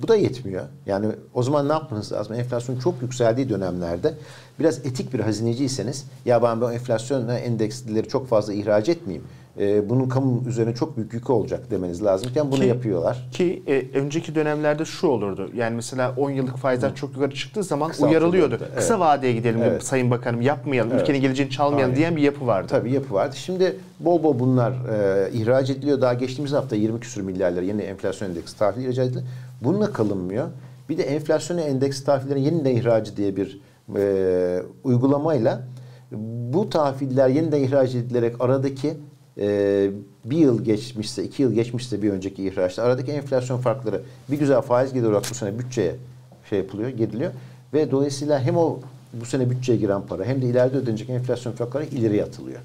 Bu 0.03 0.09
da 0.09 0.17
yetmiyor. 0.17 0.65
Yani 0.87 1.07
o 1.35 1.43
zaman 1.43 1.69
ne 1.69 1.73
yapmanız 1.73 2.13
lazım? 2.13 2.35
Enflasyon 2.35 2.79
çok 2.79 3.03
yükseldiği 3.03 3.49
dönemlerde 3.49 4.15
biraz 4.61 4.79
etik 4.79 5.13
bir 5.15 5.21
hazineciyseniz 5.21 6.05
ya 6.25 6.43
ben 6.43 6.61
bu 6.61 6.73
enflasyon 6.73 7.29
endeksleri 7.29 8.09
çok 8.09 8.29
fazla 8.29 8.53
ihraç 8.53 8.89
etmeyeyim 8.89 9.27
e, 9.61 9.88
bunun 9.88 10.09
kamu 10.09 10.42
üzerine 10.49 10.75
çok 10.75 10.97
büyük 10.97 11.12
yükü 11.12 11.33
olacak 11.33 11.71
demeniz 11.71 12.05
lazımken 12.05 12.53
bunu 12.53 12.61
ki, 12.61 12.66
yapıyorlar. 12.66 13.29
Ki 13.33 13.62
e, 13.66 13.99
önceki 13.99 14.35
dönemlerde 14.35 14.85
şu 14.85 15.07
olurdu. 15.07 15.51
Yani 15.55 15.77
mesela 15.77 16.14
10 16.16 16.31
yıllık 16.31 16.57
faizler 16.57 16.90
Hı. 16.90 16.94
çok 16.94 17.12
yukarı 17.14 17.35
çıktığı 17.35 17.62
zaman 17.62 17.90
Kısa 17.90 18.07
uyarılıyordu. 18.07 18.59
Evet. 18.61 18.77
Kısa 18.77 19.01
vadeye 19.01 19.33
gidelim 19.33 19.62
evet. 19.62 19.83
Sayın 19.83 20.11
Bakanım 20.11 20.40
yapmayalım. 20.40 20.92
Evet. 20.92 21.03
Ülkenin 21.03 21.21
geleceğini 21.21 21.51
çalmayalım 21.51 21.85
Aynen. 21.85 21.97
diyen 21.97 22.16
bir 22.16 22.23
yapı 22.23 22.47
vardı. 22.47 22.66
Tabii 22.71 22.92
yapı 22.92 23.14
vardı. 23.14 23.37
Şimdi 23.37 23.77
bol 24.01 24.23
bol 24.23 24.38
bunlar 24.38 24.73
e, 24.73 25.31
ihraç 25.33 25.71
ediliyor. 25.71 26.01
Daha 26.01 26.14
geçtiğimiz 26.14 26.53
hafta 26.53 26.77
20 26.77 27.01
küsur 27.01 27.23
milyarlar 27.23 27.62
yeni 27.62 27.83
enflasyon 27.83 28.31
endeksi 28.31 28.59
tahvil 28.59 28.85
ihraç 28.85 28.99
edildi. 28.99 29.25
Bununla 29.64 29.92
kalınmıyor. 29.92 30.49
Bir 30.88 30.99
de 30.99 31.03
enflasyon 31.03 31.59
endeksi 31.59 32.05
tahvillerin 32.05 32.40
yeniden 32.40 32.77
ihracı 32.77 33.16
diye 33.16 33.37
bir 33.37 33.61
e, 33.97 34.62
uygulamayla 34.85 35.62
bu 36.53 36.71
tahviller 36.71 37.29
yeniden 37.29 37.61
ihraç 37.61 37.94
edilerek 37.94 38.37
aradaki 38.40 38.94
e, 39.38 39.90
bir 40.24 40.37
yıl 40.37 40.64
geçmişse, 40.64 41.24
iki 41.24 41.42
yıl 41.42 41.53
geçmişse 41.53 42.03
bir 42.03 42.11
önceki 42.11 42.48
ihraçta 42.48 42.83
aradaki 42.83 43.12
enflasyon 43.12 43.59
farkları 43.59 44.03
bir 44.31 44.38
güzel 44.38 44.61
faiz 44.61 44.92
gelir 44.92 45.07
olarak 45.07 45.31
bu 45.31 45.35
sene 45.35 45.59
bütçeye 45.59 45.94
şey 46.51 46.59
yapılıyor, 46.59 46.88
giriliyor. 46.88 47.33
Ve 47.74 47.90
dolayısıyla 47.90 48.40
hem 48.40 48.57
o 48.57 48.81
bu 49.12 49.27
sene 49.27 49.51
bütçeye 49.51 49.79
giren 49.79 50.03
para 50.03 50.24
hem 50.24 50.42
de 50.42 50.46
ileride 50.46 50.77
ödenecek 50.77 51.11
enflasyon 51.11 51.53
farkları 51.53 51.85
ileri 51.85 52.24
atılıyor. 52.24 52.61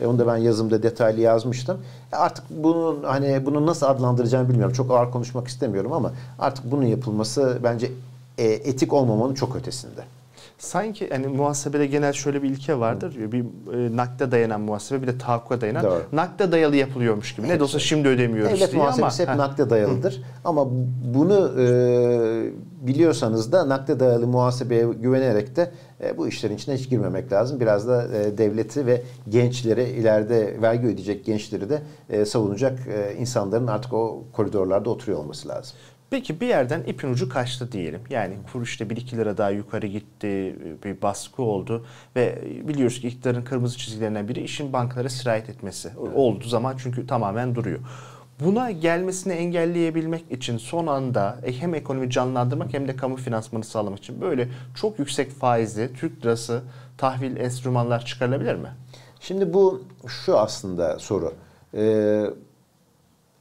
E 0.00 0.06
onu 0.06 0.18
da 0.18 0.26
ben 0.26 0.36
yazımda 0.36 0.82
detaylı 0.82 1.20
yazmıştım. 1.20 1.78
E 2.12 2.16
artık 2.16 2.44
bunun 2.50 3.02
hani 3.02 3.46
bunu 3.46 3.66
nasıl 3.66 3.86
adlandıracağımı 3.86 4.48
bilmiyorum. 4.48 4.72
Çok 4.72 4.90
ağır 4.90 5.10
konuşmak 5.10 5.48
istemiyorum 5.48 5.92
ama 5.92 6.12
artık 6.38 6.70
bunun 6.70 6.86
yapılması 6.86 7.58
bence 7.62 7.90
e, 8.38 8.44
etik 8.44 8.92
olmamanın 8.92 9.34
çok 9.34 9.56
ötesinde. 9.56 10.17
Sanki 10.58 11.08
hani 11.10 11.26
muhasebede 11.26 11.86
genel 11.86 12.12
şöyle 12.12 12.42
bir 12.42 12.50
ilke 12.50 12.78
vardır. 12.78 13.14
Hı. 13.16 13.32
Bir 13.32 13.40
e, 13.40 13.96
nakde 13.96 14.30
dayanan 14.30 14.60
muhasebe 14.60 15.02
bir 15.02 15.06
de 15.06 15.18
tahakkuka 15.18 15.60
dayanan. 15.60 15.84
Doğru. 15.84 16.02
Nakde 16.12 16.52
dayalı 16.52 16.76
yapılıyormuş 16.76 17.36
gibi. 17.36 17.48
Ne 17.48 17.58
de 17.58 17.62
olsa 17.62 17.78
şimdi 17.78 18.08
ödemiyoruz 18.08 18.52
Devlet 18.52 18.72
diye 18.72 18.82
muhasebesi 18.82 19.22
hep 19.22 19.36
nakde 19.36 19.70
dayalıdır. 19.70 20.16
Hı. 20.16 20.22
Ama 20.44 20.66
bunu 21.14 21.60
e, 21.60 21.66
biliyorsanız 22.86 23.52
da 23.52 23.68
nakde 23.68 24.00
dayalı 24.00 24.26
muhasebeye 24.26 24.84
güvenerek 24.84 25.56
de 25.56 25.70
e, 26.02 26.18
bu 26.18 26.28
işlerin 26.28 26.54
içine 26.54 26.74
hiç 26.74 26.90
girmemek 26.90 27.32
lazım. 27.32 27.60
Biraz 27.60 27.88
da 27.88 28.08
e, 28.16 28.38
devleti 28.38 28.86
ve 28.86 29.02
gençleri 29.28 29.84
ileride 29.84 30.62
vergi 30.62 30.86
ödeyecek 30.86 31.24
gençleri 31.24 31.70
de 31.70 31.82
e, 32.10 32.24
savunacak 32.24 32.78
e, 32.86 33.14
insanların 33.18 33.66
artık 33.66 33.92
o 33.92 34.24
koridorlarda 34.32 34.90
oturuyor 34.90 35.18
olması 35.18 35.48
lazım. 35.48 35.76
Peki 36.10 36.40
bir 36.40 36.46
yerden 36.46 36.82
ipin 36.82 37.12
ucu 37.12 37.28
kaçtı 37.28 37.72
diyelim. 37.72 38.00
Yani 38.10 38.36
kur 38.52 38.62
işte 38.62 38.84
1-2 38.84 39.16
lira 39.16 39.38
daha 39.38 39.50
yukarı 39.50 39.86
gitti, 39.86 40.56
bir 40.84 41.02
baskı 41.02 41.42
oldu 41.42 41.86
ve 42.16 42.42
biliyoruz 42.68 43.00
ki 43.00 43.08
iktidarın 43.08 43.42
kırmızı 43.42 43.78
çizgilerinden 43.78 44.28
biri 44.28 44.40
işin 44.40 44.72
bankalara 44.72 45.08
sirayet 45.08 45.48
etmesi. 45.48 45.88
Evet. 46.00 46.10
Olduğu 46.14 46.48
zaman 46.48 46.76
çünkü 46.78 47.06
tamamen 47.06 47.54
duruyor. 47.54 47.78
Buna 48.40 48.70
gelmesini 48.70 49.32
engelleyebilmek 49.32 50.32
için 50.32 50.58
son 50.58 50.86
anda 50.86 51.38
e, 51.44 51.52
hem 51.52 51.74
ekonomi 51.74 52.10
canlandırmak 52.10 52.74
hem 52.74 52.88
de 52.88 52.96
kamu 52.96 53.16
finansmanı 53.16 53.64
sağlamak 53.64 53.98
için 53.98 54.20
böyle 54.20 54.48
çok 54.74 54.98
yüksek 54.98 55.30
faizli 55.30 55.92
Türk 55.94 56.24
lirası 56.24 56.62
tahvil 56.98 57.36
enstrümanlar 57.36 58.04
çıkarılabilir 58.04 58.54
mi? 58.54 58.68
Şimdi 59.20 59.54
bu 59.54 59.82
şu 60.06 60.38
aslında 60.38 60.98
soru. 60.98 61.34
Ee, 61.74 62.24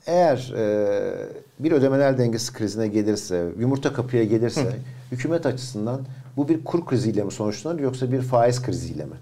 eğer 0.05 0.53
e, 0.57 1.46
bir 1.59 1.71
ödemeler 1.71 2.17
dengesi 2.17 2.53
krizine 2.53 2.87
gelirse, 2.87 3.47
yumurta 3.59 3.93
kapıya 3.93 4.23
gelirse 4.23 4.63
Hı. 4.63 4.73
hükümet 5.11 5.45
açısından 5.45 6.01
bu 6.37 6.49
bir 6.49 6.65
kur 6.65 6.85
kriziyle 6.85 7.23
mi 7.23 7.31
sonuçlanır 7.31 7.79
yoksa 7.79 8.11
bir 8.11 8.21
faiz 8.21 8.61
kriziyle 8.61 9.05
mi 9.05 9.15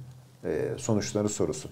e, 0.43 0.69
sonuçlanır 0.77 1.29
sorusu. 1.29 1.69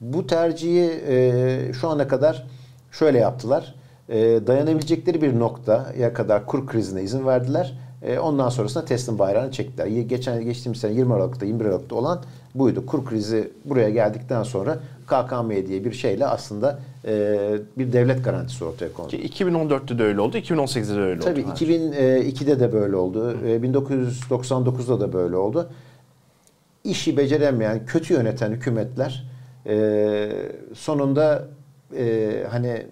Bu 0.00 0.26
tercihi 0.26 1.02
e, 1.08 1.72
şu 1.80 1.88
ana 1.88 2.08
kadar 2.08 2.46
şöyle 2.92 3.18
yaptılar. 3.18 3.74
E, 4.08 4.16
dayanabilecekleri 4.46 5.22
bir 5.22 5.38
noktaya 5.38 6.12
kadar 6.12 6.46
kur 6.46 6.66
krizine 6.66 7.02
izin 7.02 7.26
verdiler. 7.26 7.78
E, 8.02 8.18
ondan 8.18 8.48
sonrasında 8.48 8.84
teslim 8.84 9.18
bayrağını 9.18 9.52
çektiler. 9.52 9.86
Geçen 9.86 10.44
geçtiğimiz 10.44 10.80
sene 10.80 10.92
20 10.92 11.14
Aralık'ta 11.14 11.46
21 11.46 11.64
Aralık'ta 11.64 11.94
olan 11.94 12.22
buydu. 12.54 12.86
Kur 12.86 13.04
krizi 13.04 13.50
buraya 13.64 13.90
geldikten 13.90 14.42
sonra 14.42 14.78
KKM 15.06 15.50
diye 15.66 15.84
bir 15.84 15.92
şeyle 15.92 16.26
aslında 16.26 16.78
bir 17.76 17.92
devlet 17.92 18.24
garantisi 18.24 18.64
ortaya 18.64 18.92
kondu. 18.92 19.08
Ki 19.08 19.44
2014'te 19.44 19.98
de 19.98 20.02
öyle 20.02 20.20
oldu, 20.20 20.38
2018'de 20.38 20.96
de 20.96 21.00
öyle 21.00 21.20
Tabii, 21.20 21.40
oldu. 21.40 21.54
Tabii 21.58 21.72
2002'de 21.72 22.60
de 22.60 22.72
böyle 22.72 22.96
oldu, 22.96 23.36
e, 23.46 23.56
1999'da 23.56 25.00
da 25.00 25.12
böyle 25.12 25.36
oldu. 25.36 25.68
İşi 26.84 27.16
beceremeyen, 27.16 27.86
kötü 27.86 28.14
yöneten 28.14 28.50
hükümetler 28.50 29.30
e, 29.66 30.28
sonunda 30.74 31.48
e, 31.96 32.46
hani 32.50 32.86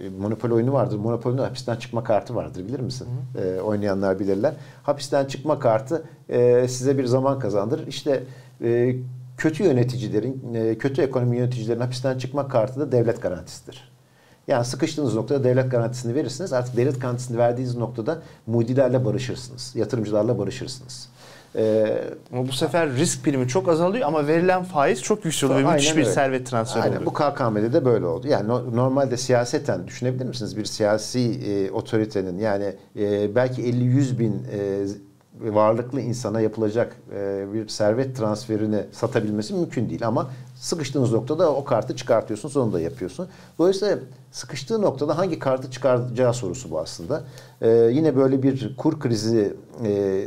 e, 0.00 0.08
Monopol 0.20 0.50
oyunu 0.50 0.72
vardır. 0.72 0.96
Monopol'ün 0.96 1.38
hapisten 1.38 1.76
çıkma 1.76 2.04
kartı 2.04 2.34
vardır 2.34 2.64
bilir 2.68 2.80
misin? 2.80 3.08
Hı 3.34 3.40
hı. 3.40 3.44
E, 3.44 3.60
oynayanlar 3.60 4.20
bilirler. 4.20 4.54
Hapisten 4.82 5.24
çıkma 5.24 5.58
kartı 5.58 6.04
e, 6.28 6.68
size 6.68 6.98
bir 6.98 7.04
zaman 7.04 7.38
kazandırır. 7.38 7.86
İşte 7.86 8.22
e, 8.64 8.96
kötü 9.36 9.64
yöneticilerin, 9.64 10.54
e, 10.54 10.78
kötü 10.78 11.02
ekonomi 11.02 11.36
yöneticilerin 11.36 11.80
hapisten 11.80 12.18
çıkma 12.18 12.48
kartı 12.48 12.80
da 12.80 12.92
devlet 12.92 13.22
garantisidir. 13.22 13.94
Yani 14.48 14.64
sıkıştığınız 14.64 15.14
noktada 15.14 15.44
devlet 15.44 15.70
garantisini 15.70 16.14
verirsiniz. 16.14 16.52
Artık 16.52 16.76
devlet 16.76 17.00
garantisini 17.00 17.38
verdiğiniz 17.38 17.76
noktada 17.76 18.22
mudilerle 18.46 19.04
barışırsınız. 19.04 19.72
Yatırımcılarla 19.76 20.38
barışırsınız. 20.38 21.08
Ee, 21.56 22.02
ama 22.32 22.48
bu 22.48 22.52
sefer 22.52 22.92
risk 22.92 23.24
primi 23.24 23.48
çok 23.48 23.68
azalıyor 23.68 24.08
ama 24.08 24.26
verilen 24.26 24.64
faiz 24.64 25.02
çok 25.02 25.24
yükseliyor 25.24 25.58
ve 25.58 25.72
müthiş 25.72 25.92
bir 25.92 26.02
öyle. 26.02 26.12
servet 26.12 26.46
transferi 26.46 26.82
aynen. 26.82 26.96
oluyor. 26.96 27.06
Bu 27.06 27.12
KKM'de 27.12 27.72
de 27.72 27.84
böyle 27.84 28.06
oldu. 28.06 28.28
Yani 28.28 28.48
no, 28.48 28.76
normalde 28.76 29.16
siyaseten 29.16 29.86
düşünebilir 29.86 30.24
misiniz? 30.24 30.56
Bir 30.56 30.64
siyasi 30.64 31.20
e, 31.20 31.70
otoritenin 31.70 32.38
yani 32.38 32.74
e, 32.96 33.34
belki 33.34 33.62
50-100 33.62 34.18
bin 34.18 34.46
e, 34.52 34.86
varlıklı 35.40 36.00
insana 36.00 36.40
yapılacak 36.40 36.96
e, 37.14 37.46
bir 37.54 37.68
servet 37.68 38.16
transferini 38.16 38.84
satabilmesi 38.92 39.54
mümkün 39.54 39.90
değil 39.90 40.06
ama 40.06 40.30
sıkıştığınız 40.56 41.12
noktada 41.12 41.54
o 41.54 41.64
kartı 41.64 41.96
çıkartıyorsunuz 41.96 42.56
onu 42.56 42.72
da 42.72 42.80
yapıyorsun. 42.80 43.28
Dolayısıyla 43.58 43.98
sıkıştığı 44.32 44.82
noktada 44.82 45.18
hangi 45.18 45.38
kartı 45.38 45.70
çıkaracağı 45.70 46.34
sorusu 46.34 46.70
bu 46.70 46.78
aslında. 46.80 47.22
Ee, 47.62 47.68
yine 47.70 48.16
böyle 48.16 48.42
bir 48.42 48.76
kur 48.76 49.00
krizi 49.00 49.56
e, 49.84 50.24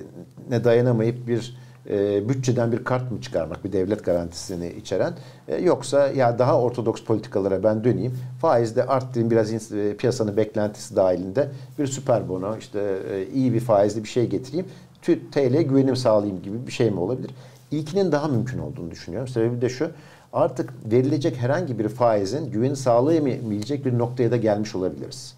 ne 0.49 0.63
dayanamayıp 0.63 1.27
bir 1.27 1.57
e, 1.89 2.29
bütçeden 2.29 2.71
bir 2.71 2.83
kart 2.83 3.11
mı 3.11 3.21
çıkarmak, 3.21 3.65
bir 3.65 3.73
devlet 3.73 4.05
garantisini 4.05 4.69
içeren 4.69 5.13
e, 5.47 5.55
yoksa 5.55 6.07
ya 6.07 6.39
daha 6.39 6.61
ortodoks 6.61 7.03
politikalara 7.03 7.63
ben 7.63 7.83
döneyim, 7.83 8.17
faizde 8.41 8.85
arttırayım 8.85 9.31
biraz 9.31 9.71
e, 9.73 9.97
piyasanın 9.97 10.37
beklentisi 10.37 10.95
dahilinde 10.95 11.49
bir 11.79 11.87
süper 11.87 12.29
bono, 12.29 12.57
işte 12.57 12.99
e, 13.11 13.27
iyi 13.33 13.53
bir 13.53 13.59
faizli 13.59 14.03
bir 14.03 14.09
şey 14.09 14.27
getireyim, 14.27 14.65
TL'ye 15.01 15.61
güvenim 15.61 15.95
sağlayayım 15.95 16.41
gibi 16.41 16.67
bir 16.67 16.71
şey 16.71 16.91
mi 16.91 16.99
olabilir? 16.99 17.31
İlkinin 17.71 18.11
daha 18.11 18.27
mümkün 18.27 18.59
olduğunu 18.59 18.91
düşünüyorum. 18.91 19.27
Sebebi 19.27 19.61
de 19.61 19.69
şu, 19.69 19.89
artık 20.33 20.73
verilecek 20.91 21.37
herhangi 21.37 21.79
bir 21.79 21.89
faizin 21.89 22.51
güveni 22.51 22.75
sağlayamayacak 22.75 23.85
bir 23.85 23.97
noktaya 23.97 24.31
da 24.31 24.37
gelmiş 24.37 24.75
olabiliriz. 24.75 25.33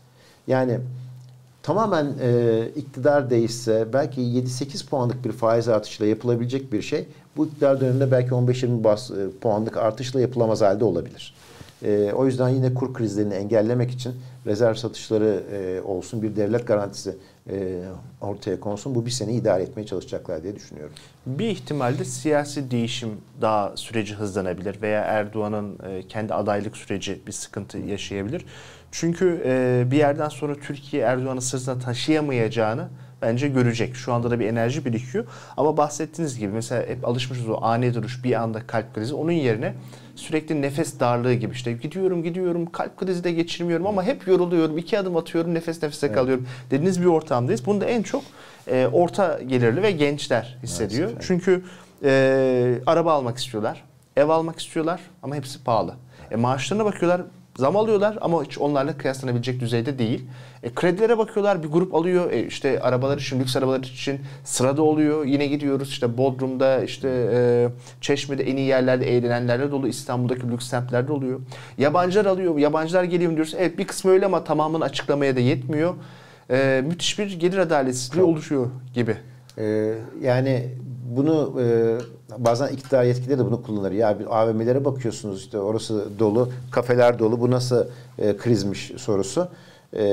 Yani 0.47 0.79
tamamen 1.63 2.13
e, 2.21 2.63
iktidar 2.75 3.29
değişse 3.29 3.87
belki 3.93 4.21
7-8 4.21 4.89
puanlık 4.89 5.25
bir 5.25 5.31
faiz 5.31 5.67
artışıyla 5.67 6.09
yapılabilecek 6.09 6.73
bir 6.73 6.81
şey 6.81 7.07
bu 7.37 7.45
iktidar 7.45 7.81
döneminde 7.81 8.11
belki 8.11 8.29
15-20 8.29 8.83
bas 8.83 9.11
e, 9.11 9.15
puanlık 9.41 9.77
artışla 9.77 10.21
yapılamaz 10.21 10.61
halde 10.61 10.83
olabilir. 10.83 11.33
E, 11.83 12.11
o 12.15 12.25
yüzden 12.25 12.49
yine 12.49 12.73
kur 12.73 12.93
krizlerini 12.93 13.33
engellemek 13.33 13.91
için 13.91 14.13
rezerv 14.45 14.75
satışları 14.75 15.43
e, 15.53 15.81
olsun, 15.81 16.21
bir 16.21 16.35
devlet 16.35 16.67
garantisi 16.67 17.15
ortaya 18.21 18.59
konsun. 18.59 18.95
Bu 18.95 19.05
bir 19.05 19.11
sene 19.11 19.33
idare 19.33 19.63
etmeye 19.63 19.85
çalışacaklar 19.85 20.43
diye 20.43 20.55
düşünüyorum. 20.55 20.93
Bir 21.25 21.49
ihtimalde 21.49 22.05
siyasi 22.05 22.71
değişim 22.71 23.09
daha 23.41 23.77
süreci 23.77 24.13
hızlanabilir 24.13 24.81
veya 24.81 25.01
Erdoğan'ın 25.01 25.77
e, 25.89 26.07
kendi 26.07 26.33
adaylık 26.33 26.77
süreci 26.77 27.21
bir 27.27 27.31
sıkıntı 27.31 27.77
yaşayabilir. 27.77 28.45
Çünkü 28.91 29.41
e, 29.45 29.83
bir 29.91 29.97
yerden 29.97 30.29
sonra 30.29 30.55
Türkiye 30.55 31.03
Erdoğan'ı 31.03 31.41
sırtına 31.41 31.79
taşıyamayacağını 31.79 32.87
bence 33.21 33.47
görecek. 33.47 33.95
Şu 33.95 34.13
anda 34.13 34.31
da 34.31 34.39
bir 34.39 34.45
enerji 34.45 34.85
birikiyor. 34.85 35.25
Ama 35.57 35.77
bahsettiğiniz 35.77 36.39
gibi 36.39 36.53
mesela 36.53 36.87
hep 36.87 37.07
alışmışız 37.07 37.49
o 37.49 37.59
ani 37.61 37.93
duruş 37.93 38.23
bir 38.23 38.41
anda 38.41 38.67
kalp 38.67 38.95
krizi. 38.95 39.13
Onun 39.13 39.31
yerine 39.31 39.73
sürekli 40.15 40.61
nefes 40.61 40.99
darlığı 40.99 41.33
gibi 41.33 41.53
işte 41.53 41.73
gidiyorum 41.73 42.23
gidiyorum 42.23 42.65
kalp 42.65 42.97
krizi 42.97 43.23
de 43.23 43.31
geçirmiyorum 43.31 43.87
ama 43.87 44.03
hep 44.03 44.27
yoruluyorum. 44.27 44.77
iki 44.77 44.99
adım 44.99 45.17
atıyorum 45.17 45.53
nefes 45.53 45.83
nefese 45.83 46.07
evet. 46.07 46.15
kalıyorum. 46.15 46.47
Dediğiniz 46.71 47.01
bir 47.01 47.05
ortamdayız. 47.05 47.65
Bunu 47.65 47.81
da 47.81 47.85
en 47.85 48.03
çok 48.03 48.23
e, 48.67 48.87
orta 48.87 49.39
gelirli 49.47 49.83
ve 49.83 49.91
gençler 49.91 50.57
hissediyor. 50.63 51.09
Evet, 51.13 51.23
Çünkü 51.27 51.63
e, 52.03 52.81
araba 52.85 53.13
almak 53.13 53.37
istiyorlar. 53.37 53.83
Ev 54.17 54.29
almak 54.29 54.59
istiyorlar 54.59 55.01
ama 55.23 55.35
hepsi 55.35 55.63
pahalı. 55.63 55.95
E, 56.31 56.35
maaşlarına 56.35 56.85
bakıyorlar 56.85 57.21
zam 57.59 57.77
alıyorlar 57.77 58.17
ama 58.21 58.43
hiç 58.43 58.57
onlarla 58.57 58.97
kıyaslanabilecek 58.97 59.59
düzeyde 59.59 59.99
değil. 59.99 60.25
E, 60.63 60.73
kredilere 60.73 61.17
bakıyorlar 61.17 61.63
bir 61.63 61.67
grup 61.67 61.95
alıyor 61.95 62.31
e, 62.31 62.45
işte 62.45 62.79
arabalar 62.79 63.17
için 63.17 63.39
lüks 63.39 63.55
arabalar 63.55 63.79
için 63.79 64.19
sırada 64.43 64.81
oluyor. 64.81 65.25
Yine 65.25 65.47
gidiyoruz 65.47 65.89
işte 65.89 66.17
Bodrum'da 66.17 66.83
işte 66.83 67.09
e, 67.33 67.67
Çeşme'de 68.01 68.43
en 68.43 68.57
iyi 68.57 68.67
yerlerde 68.67 69.17
eğlenenlerle 69.17 69.71
dolu 69.71 69.87
İstanbul'daki 69.87 70.51
lüks 70.51 70.67
semtlerde 70.67 71.11
oluyor. 71.11 71.39
Yabancılar 71.77 72.25
alıyor 72.25 72.57
yabancılar 72.57 73.03
geliyor 73.03 73.31
diyoruz. 73.31 73.55
Evet 73.57 73.77
bir 73.77 73.87
kısmı 73.87 74.11
öyle 74.11 74.25
ama 74.25 74.43
tamamını 74.43 74.83
açıklamaya 74.83 75.35
da 75.35 75.39
yetmiyor. 75.39 75.93
E, 76.51 76.83
müthiş 76.87 77.19
bir 77.19 77.39
gelir 77.39 77.57
adaletsizliği 77.57 78.23
oluşuyor 78.23 78.67
gibi. 78.93 79.17
Ee, 79.57 79.93
yani 80.21 80.69
bunu 81.15 81.61
e, 81.61 81.65
bazen 82.37 82.67
iktidar 82.67 83.03
yetkilileri 83.03 83.39
de 83.39 83.45
bunu 83.45 83.63
kullanır. 83.63 83.91
Ya 83.91 84.19
bir 84.19 84.39
AVM'lere 84.41 84.85
bakıyorsunuz 84.85 85.39
işte 85.39 85.59
orası 85.59 86.19
dolu, 86.19 86.49
kafeler 86.71 87.19
dolu. 87.19 87.41
Bu 87.41 87.51
nasıl 87.51 87.85
e, 88.17 88.37
krizmiş 88.37 88.91
sorusu. 88.97 89.47
E, 89.93 90.03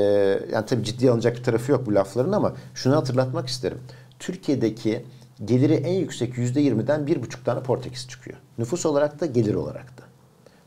yani 0.53 0.67
tabii 0.67 0.85
ciddi 0.85 1.11
alınacak 1.11 1.37
bir 1.37 1.43
tarafı 1.43 1.73
yok 1.73 1.87
bu 1.87 1.95
lafların 1.95 2.33
ama 2.33 2.53
şunu 2.75 2.97
hatırlatmak 2.97 3.49
isterim. 3.49 3.79
Türkiye'deki 4.19 5.05
geliri 5.45 5.75
en 5.75 5.93
yüksek 5.93 6.39
yüzde 6.39 6.61
yirmiden 6.61 7.07
bir 7.07 7.23
buçuk 7.23 7.45
tane 7.45 7.61
Portekiz 7.61 8.09
çıkıyor. 8.09 8.37
Nüfus 8.59 8.87
olarak 8.87 9.21
da 9.21 9.27
gelir 9.27 9.55
olarak 9.55 9.99
da. 9.99 10.06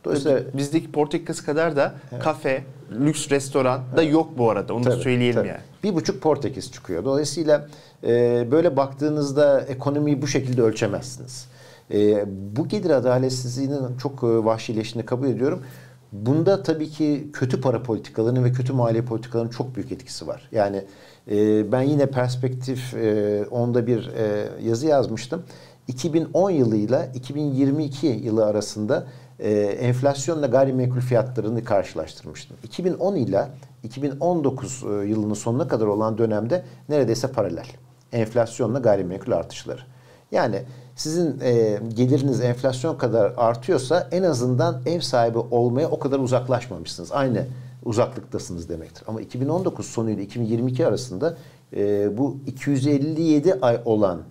Dolayısıyla 0.06 0.42
bizdeki 0.54 0.92
Portekiz 0.92 1.46
kadar 1.46 1.76
da 1.76 1.94
evet. 2.12 2.24
kafe, 2.24 2.64
lüks 2.92 3.30
restoran 3.30 3.82
da 3.98 4.04
evet. 4.04 4.14
yok 4.14 4.30
bu 4.38 4.50
arada. 4.50 4.74
Onu 4.74 4.84
tabii, 4.84 5.02
söyleyelim 5.02 5.40
tabii. 5.40 5.48
yani. 5.48 5.60
Bir 5.84 5.96
buçuk 5.96 6.22
Portekiz 6.22 6.72
çıkıyor. 6.72 7.06
Dolayısıyla 7.06 7.68
e, 8.04 8.48
böyle 8.52 8.78
baktığınızda 8.78 9.62
ekonomiyi 9.62 10.22
bu 10.22 10.28
şekilde 10.28 10.62
ölçemezsiniz. 10.62 11.48
E, 11.94 12.26
bu 12.56 12.68
gelir 12.68 12.90
adaletsizliğinin 12.90 13.98
çok 13.98 14.24
e, 14.24 14.28
vahşileştiğini 14.28 15.06
kabul 15.06 15.28
ediyorum. 15.28 15.64
Bunda 16.12 16.64
tabii 16.64 16.90
ki 16.90 17.30
kötü 17.34 17.62
para 17.62 17.84
politikalarının 17.84 18.44
ve 18.44 18.52
kötü 18.52 18.74
maliye 18.74 19.06
politikalarının 19.06 19.52
çok 19.52 19.76
büyük 19.76 19.92
etkisi 19.92 20.28
var. 20.28 20.50
Yani 20.52 20.84
e, 21.32 21.72
ben 21.72 21.82
yine 21.82 22.06
perspektif 22.06 22.94
e, 22.94 23.44
onda 23.52 23.88
bir 23.88 24.08
e, 24.08 24.48
yazı 24.64 24.88
yazmıştım. 24.88 25.44
2010 25.88 26.50
yılıyla 26.50 27.06
2022 27.06 28.08
yılı 28.08 28.46
arasında 28.46 29.08
e, 29.40 29.52
enflasyonla 29.62 30.48
gayrimenkul 30.48 31.00
fiyatlarını 31.00 31.64
karşılaştırmıştım. 31.64 32.58
2010 32.64 33.16
ile 33.16 33.48
2019 33.84 34.84
e, 34.84 35.06
yılının 35.06 35.34
sonuna 35.34 35.68
kadar 35.68 35.86
olan 35.86 36.18
dönemde 36.18 36.64
neredeyse 36.90 37.28
paralel. 37.28 37.68
Enflasyonla 38.12 38.80
gayrimenkul 38.80 39.32
artışları. 39.32 39.82
Yani 40.32 40.62
sizin 40.96 41.40
e, 41.42 41.80
geliriniz 41.94 42.42
enflasyon 42.42 42.98
kadar 42.98 43.34
artıyorsa 43.38 44.08
en 44.12 44.24
azından 44.24 44.82
ev 44.86 45.00
sahibi 45.00 45.38
olmaya 45.38 45.90
o 45.90 46.00
kadar 46.00 46.20
uzaklaşmamışsınız. 46.20 47.12
Aynı 47.12 47.46
uzaklıktasınız 47.86 48.70
demektir. 48.70 49.04
Ama 49.08 49.22
2019 49.22 49.86
sonuyla 49.86 50.24
2022 50.24 50.88
arasında 50.88 51.38
e, 51.76 52.18
bu 52.18 52.38
257 52.48 53.58
ay 53.62 53.82
olan 53.86 54.22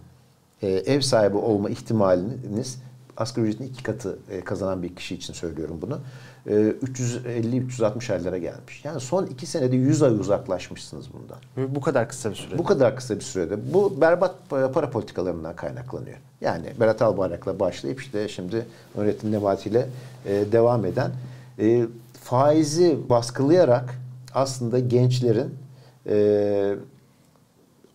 e, 0.62 0.68
ev 0.68 1.00
sahibi 1.00 1.36
olma 1.36 1.70
ihtimaliniz 1.70 2.78
asgari 3.18 3.46
ücretin 3.46 3.64
iki 3.64 3.82
katı 3.82 4.18
e, 4.30 4.40
kazanan 4.40 4.82
bir 4.82 4.96
kişi 4.96 5.14
için 5.14 5.32
söylüyorum 5.32 5.78
bunu. 5.82 5.98
350-360 6.46 8.12
e, 8.12 8.14
aylara 8.14 8.38
gelmiş. 8.38 8.84
Yani 8.84 9.00
son 9.00 9.26
iki 9.26 9.46
senede 9.46 9.76
100 9.76 10.02
ay 10.02 10.12
uzaklaşmışsınız 10.12 11.06
bundan. 11.12 11.74
Bu 11.74 11.80
kadar 11.80 12.08
kısa 12.08 12.30
bir 12.30 12.34
sürede. 12.34 12.58
Bu 12.58 12.64
kadar 12.64 12.96
kısa 12.96 13.16
bir 13.16 13.20
sürede. 13.20 13.72
Bu 13.74 14.00
berbat 14.00 14.34
para 14.50 14.90
politikalarından 14.90 15.56
kaynaklanıyor. 15.56 16.16
Yani 16.40 16.66
Berat 16.80 17.02
Albayrak'la 17.02 17.60
başlayıp 17.60 18.00
işte 18.00 18.28
şimdi 18.28 18.66
Nurettin 18.96 19.32
Nebati 19.32 19.68
ile 19.68 19.88
e, 20.26 20.52
devam 20.52 20.84
eden 20.84 21.10
faizi 22.22 22.98
baskılayarak 23.08 23.94
aslında 24.34 24.78
gençlerin 24.78 25.54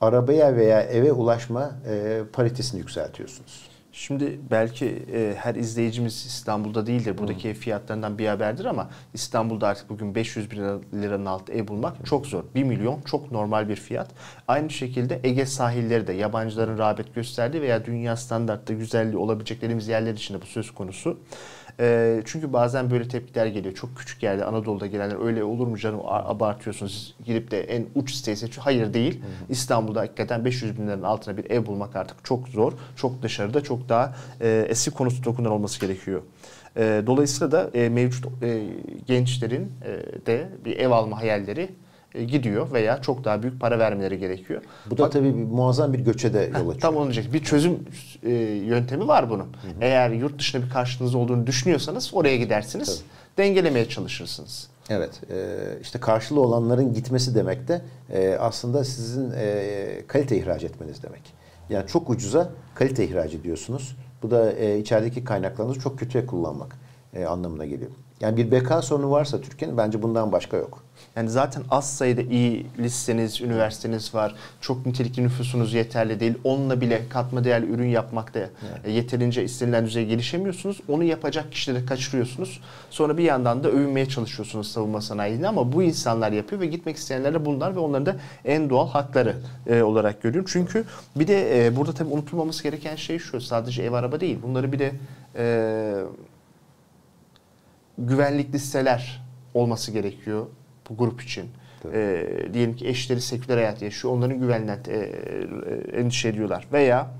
arabaya 0.01 0.55
veya 0.55 0.81
eve 0.81 1.12
ulaşma 1.12 1.71
paritesini 2.33 2.79
yükseltiyorsunuz. 2.79 3.72
Şimdi 3.95 4.39
belki 4.51 4.86
e, 5.13 5.36
her 5.38 5.56
izleyicimiz 5.56 6.25
İstanbul'da 6.25 6.88
değildir. 6.88 7.17
Buradaki 7.17 7.49
ev 7.49 7.53
fiyatlarından 7.53 8.17
bir 8.17 8.27
haberdir 8.27 8.65
ama 8.65 8.89
İstanbul'da 9.13 9.67
artık 9.67 9.89
bugün 9.89 10.15
500 10.15 10.51
bin 10.51 10.58
liranın 11.01 11.25
altı 11.25 11.53
ev 11.53 11.67
bulmak 11.67 12.06
çok 12.06 12.27
zor. 12.27 12.43
1 12.56 12.63
milyon 12.63 13.01
çok 13.01 13.32
normal 13.32 13.69
bir 13.69 13.75
fiyat. 13.75 14.12
Aynı 14.47 14.69
şekilde 14.69 15.19
Ege 15.23 15.45
sahilleri 15.45 16.08
de 16.08 16.13
yabancıların 16.13 16.77
rağbet 16.77 17.15
gösterdiği 17.15 17.62
veya 17.62 17.86
dünya 17.86 18.15
standartta 18.15 18.73
güzelliği 18.73 19.17
olabileceklerimiz 19.17 19.88
yerler 19.88 20.13
içinde 20.13 20.41
bu 20.41 20.45
söz 20.45 20.71
konusu. 20.71 21.19
E, 21.79 22.21
çünkü 22.25 22.53
bazen 22.53 22.91
böyle 22.91 23.07
tepkiler 23.07 23.45
geliyor. 23.45 23.73
Çok 23.73 23.97
küçük 23.97 24.23
yerde 24.23 24.45
Anadolu'da 24.45 24.88
gelenler 24.88 25.25
öyle 25.25 25.43
olur 25.43 25.67
mu 25.67 25.77
canım 25.77 25.99
abartıyorsunuz 26.05 27.15
girip 27.25 27.51
de 27.51 27.62
en 27.62 27.86
uç 27.95 28.13
sitesi. 28.13 28.59
Hayır 28.59 28.93
değil. 28.93 29.21
Hı 29.21 29.25
hı. 29.25 29.29
İstanbul'da 29.49 29.99
hakikaten 30.01 30.45
500 30.45 30.79
bin 30.79 30.88
liranın 30.88 31.03
altına 31.03 31.38
bir 31.38 31.51
ev 31.51 31.65
bulmak 31.65 31.95
artık 31.95 32.25
çok 32.25 32.47
zor. 32.47 32.73
Çok 32.95 33.21
dışarıda 33.21 33.63
çok 33.63 33.89
daha 33.89 34.15
e, 34.41 34.65
eski 34.69 34.91
konusu 34.91 35.23
dokunan 35.23 35.51
olması 35.51 35.79
gerekiyor. 35.79 36.21
E, 36.77 37.03
dolayısıyla 37.07 37.51
da 37.51 37.69
e, 37.73 37.89
mevcut 37.89 38.43
e, 38.43 38.63
gençlerin 39.07 39.71
e, 39.86 40.25
de 40.25 40.49
bir 40.65 40.77
ev 40.77 40.89
alma 40.91 41.17
hayalleri 41.21 41.69
gidiyor 42.13 42.71
veya 42.71 43.02
çok 43.02 43.23
daha 43.23 43.43
büyük 43.43 43.60
para 43.60 43.80
vermeleri 43.80 44.19
gerekiyor. 44.19 44.62
Bu 44.86 44.97
da 44.97 45.04
Bak, 45.04 45.12
tabii 45.12 45.36
bir, 45.38 45.43
muazzam 45.43 45.93
bir 45.93 45.99
göçe 45.99 46.34
de 46.34 46.39
yol 46.39 46.69
açıyor. 46.69 46.80
Tam 46.80 47.10
için 47.10 47.34
bir 47.34 47.43
çözüm 47.43 47.80
e, 48.23 48.32
yöntemi 48.65 49.08
var 49.08 49.30
bunun. 49.30 49.43
Hı 49.43 49.45
hı. 49.45 49.71
Eğer 49.82 50.10
yurt 50.10 50.39
dışında 50.39 50.65
bir 50.65 50.69
karşılığınız 50.69 51.15
olduğunu 51.15 51.47
düşünüyorsanız 51.47 52.13
oraya 52.13 52.38
gidersiniz. 52.38 52.88
Tabii. 52.97 53.08
Dengelemeye 53.38 53.89
çalışırsınız. 53.89 54.67
Evet. 54.89 55.21
E, 55.32 55.58
işte 55.82 55.99
karşılığı 55.99 56.41
olanların 56.41 56.93
gitmesi 56.93 57.36
demek 57.36 57.67
de 57.67 57.82
e, 58.13 58.38
aslında 58.39 58.84
sizin 58.84 59.32
e, 59.38 59.86
kalite 60.08 60.38
ihraç 60.38 60.63
etmeniz 60.63 61.04
demek. 61.04 61.34
Yani 61.69 61.88
çok 61.88 62.10
ucuza 62.10 62.49
kalite 62.76 63.06
ihraç 63.08 63.34
ediyorsunuz. 63.34 63.95
Bu 64.23 64.32
da 64.32 64.52
e, 64.52 64.80
içerideki 64.80 65.23
kaynaklarınızı 65.23 65.80
çok 65.80 65.99
kötüye 65.99 66.26
kullanmak 66.26 66.76
e, 67.13 67.26
anlamına 67.26 67.65
geliyor. 67.65 67.91
Yani 68.23 68.38
bir 68.38 68.51
beka 68.51 68.81
sorunu 68.81 69.12
varsa 69.12 69.41
Türkiye'nin 69.41 69.77
bence 69.77 70.01
bundan 70.01 70.31
başka 70.31 70.57
yok. 70.57 70.83
Yani 71.15 71.29
zaten 71.29 71.63
az 71.69 71.97
sayıda 71.97 72.21
iyi 72.21 72.65
listeniz, 72.79 73.41
üniversiteniz 73.41 74.15
var. 74.15 74.36
Çok 74.62 74.86
nitelikli 74.86 75.23
nüfusunuz 75.23 75.73
yeterli 75.73 76.19
değil. 76.19 76.33
Onunla 76.43 76.81
bile 76.81 77.01
katma 77.09 77.43
değerli 77.43 77.71
ürün 77.71 77.88
yapmakta 77.88 78.39
evet. 78.39 78.95
yeterince 78.95 79.43
istenilen 79.43 79.86
düzeye 79.86 80.05
gelişemiyorsunuz. 80.05 80.79
Onu 80.88 81.03
yapacak 81.03 81.51
kişileri 81.51 81.86
kaçırıyorsunuz. 81.86 82.62
Sonra 82.89 83.17
bir 83.17 83.23
yandan 83.23 83.63
da 83.63 83.69
övünmeye 83.69 84.05
çalışıyorsunuz 84.05 84.71
savunma 84.71 85.01
sanayini 85.01 85.47
ama 85.47 85.73
bu 85.73 85.83
insanlar 85.83 86.31
yapıyor 86.31 86.62
ve 86.62 86.65
gitmek 86.65 86.97
isteyenler 86.97 87.33
de 87.33 87.45
bunlar 87.45 87.75
ve 87.75 87.79
onların 87.79 88.05
da 88.05 88.15
en 88.45 88.69
doğal 88.69 88.89
hakları 88.89 89.36
e, 89.67 89.81
olarak 89.81 90.21
görüyorum. 90.21 90.49
Çünkü 90.53 90.86
bir 91.15 91.27
de 91.27 91.65
e, 91.65 91.75
burada 91.75 91.93
tabii 91.93 92.13
unutulmaması 92.13 92.63
gereken 92.63 92.95
şey 92.95 93.19
şu. 93.19 93.41
Sadece 93.41 93.83
ev 93.83 93.93
araba 93.93 94.19
değil. 94.19 94.39
Bunları 94.43 94.71
bir 94.71 94.79
de 94.79 94.91
e, 95.36 95.93
güvenlik 97.97 98.53
listeler 98.53 99.23
olması 99.53 99.91
gerekiyor 99.91 100.45
bu 100.89 100.97
grup 100.97 101.21
için. 101.21 101.45
E, 101.93 102.25
diyelim 102.53 102.75
ki 102.75 102.88
eşleri 102.88 103.21
seküler 103.21 103.58
hayat 103.58 103.82
yaşıyor. 103.82 104.13
Onların 104.13 104.39
güvenliğinden 104.39 104.79
e, 104.88 104.97
e, 104.97 105.99
endişe 105.99 106.29
ediyorlar. 106.29 106.67
Veya 106.73 107.12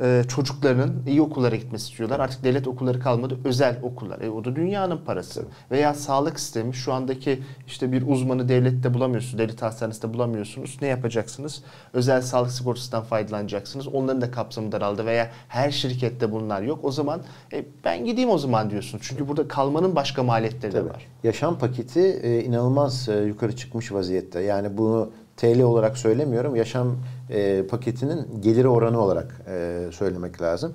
e, 0.00 0.24
çocuklarının 0.28 1.02
iyi 1.06 1.22
okullara 1.22 1.56
gitmesi 1.56 1.90
istiyorlar. 1.90 2.20
Artık 2.20 2.44
devlet 2.44 2.68
okulları 2.68 3.00
kalmadı, 3.00 3.38
özel 3.44 3.78
okullar. 3.82 4.20
E, 4.20 4.30
o 4.30 4.44
da 4.44 4.56
dünyanın 4.56 4.98
parası. 4.98 5.44
Veya 5.70 5.94
sağlık 5.94 6.40
sistemi 6.40 6.74
şu 6.74 6.92
andaki 6.92 7.42
işte 7.66 7.92
bir 7.92 8.04
uzmanı 8.06 8.48
devlette 8.48 8.94
bulamıyorsunuz, 8.94 9.38
devlet 9.38 9.62
hastanesinde 9.62 10.14
bulamıyorsunuz. 10.14 10.78
Ne 10.82 10.88
yapacaksınız? 10.88 11.62
Özel 11.92 12.22
sağlık 12.22 12.50
sigortasından 12.52 13.02
faydalanacaksınız. 13.02 13.88
Onların 13.88 14.20
da 14.20 14.30
kapsamı 14.30 14.72
daraldı 14.72 15.06
veya 15.06 15.30
her 15.48 15.70
şirkette 15.70 16.32
bunlar 16.32 16.62
yok. 16.62 16.78
O 16.82 16.92
zaman 16.92 17.22
e, 17.52 17.64
ben 17.84 18.04
gideyim 18.04 18.30
o 18.30 18.38
zaman 18.38 18.70
diyorsun. 18.70 18.98
Çünkü 19.02 19.28
burada 19.28 19.48
kalmanın 19.48 19.96
başka 19.96 20.22
maliyetleri 20.22 20.72
Tabii. 20.72 20.84
de 20.84 20.90
var. 20.90 21.06
Yaşam 21.24 21.58
paketi 21.58 22.00
e, 22.00 22.44
inanılmaz 22.44 23.08
e, 23.08 23.16
yukarı 23.16 23.56
çıkmış 23.56 23.92
vaziyette. 23.92 24.40
Yani 24.40 24.78
bunu 24.78 25.10
TL 25.36 25.60
olarak 25.60 25.98
söylemiyorum. 25.98 26.56
Yaşam 26.56 26.96
e, 27.30 27.66
paketinin 27.66 28.40
geliri 28.40 28.68
oranı 28.68 29.00
olarak 29.00 29.40
e, 29.48 29.82
söylemek 29.92 30.42
lazım. 30.42 30.74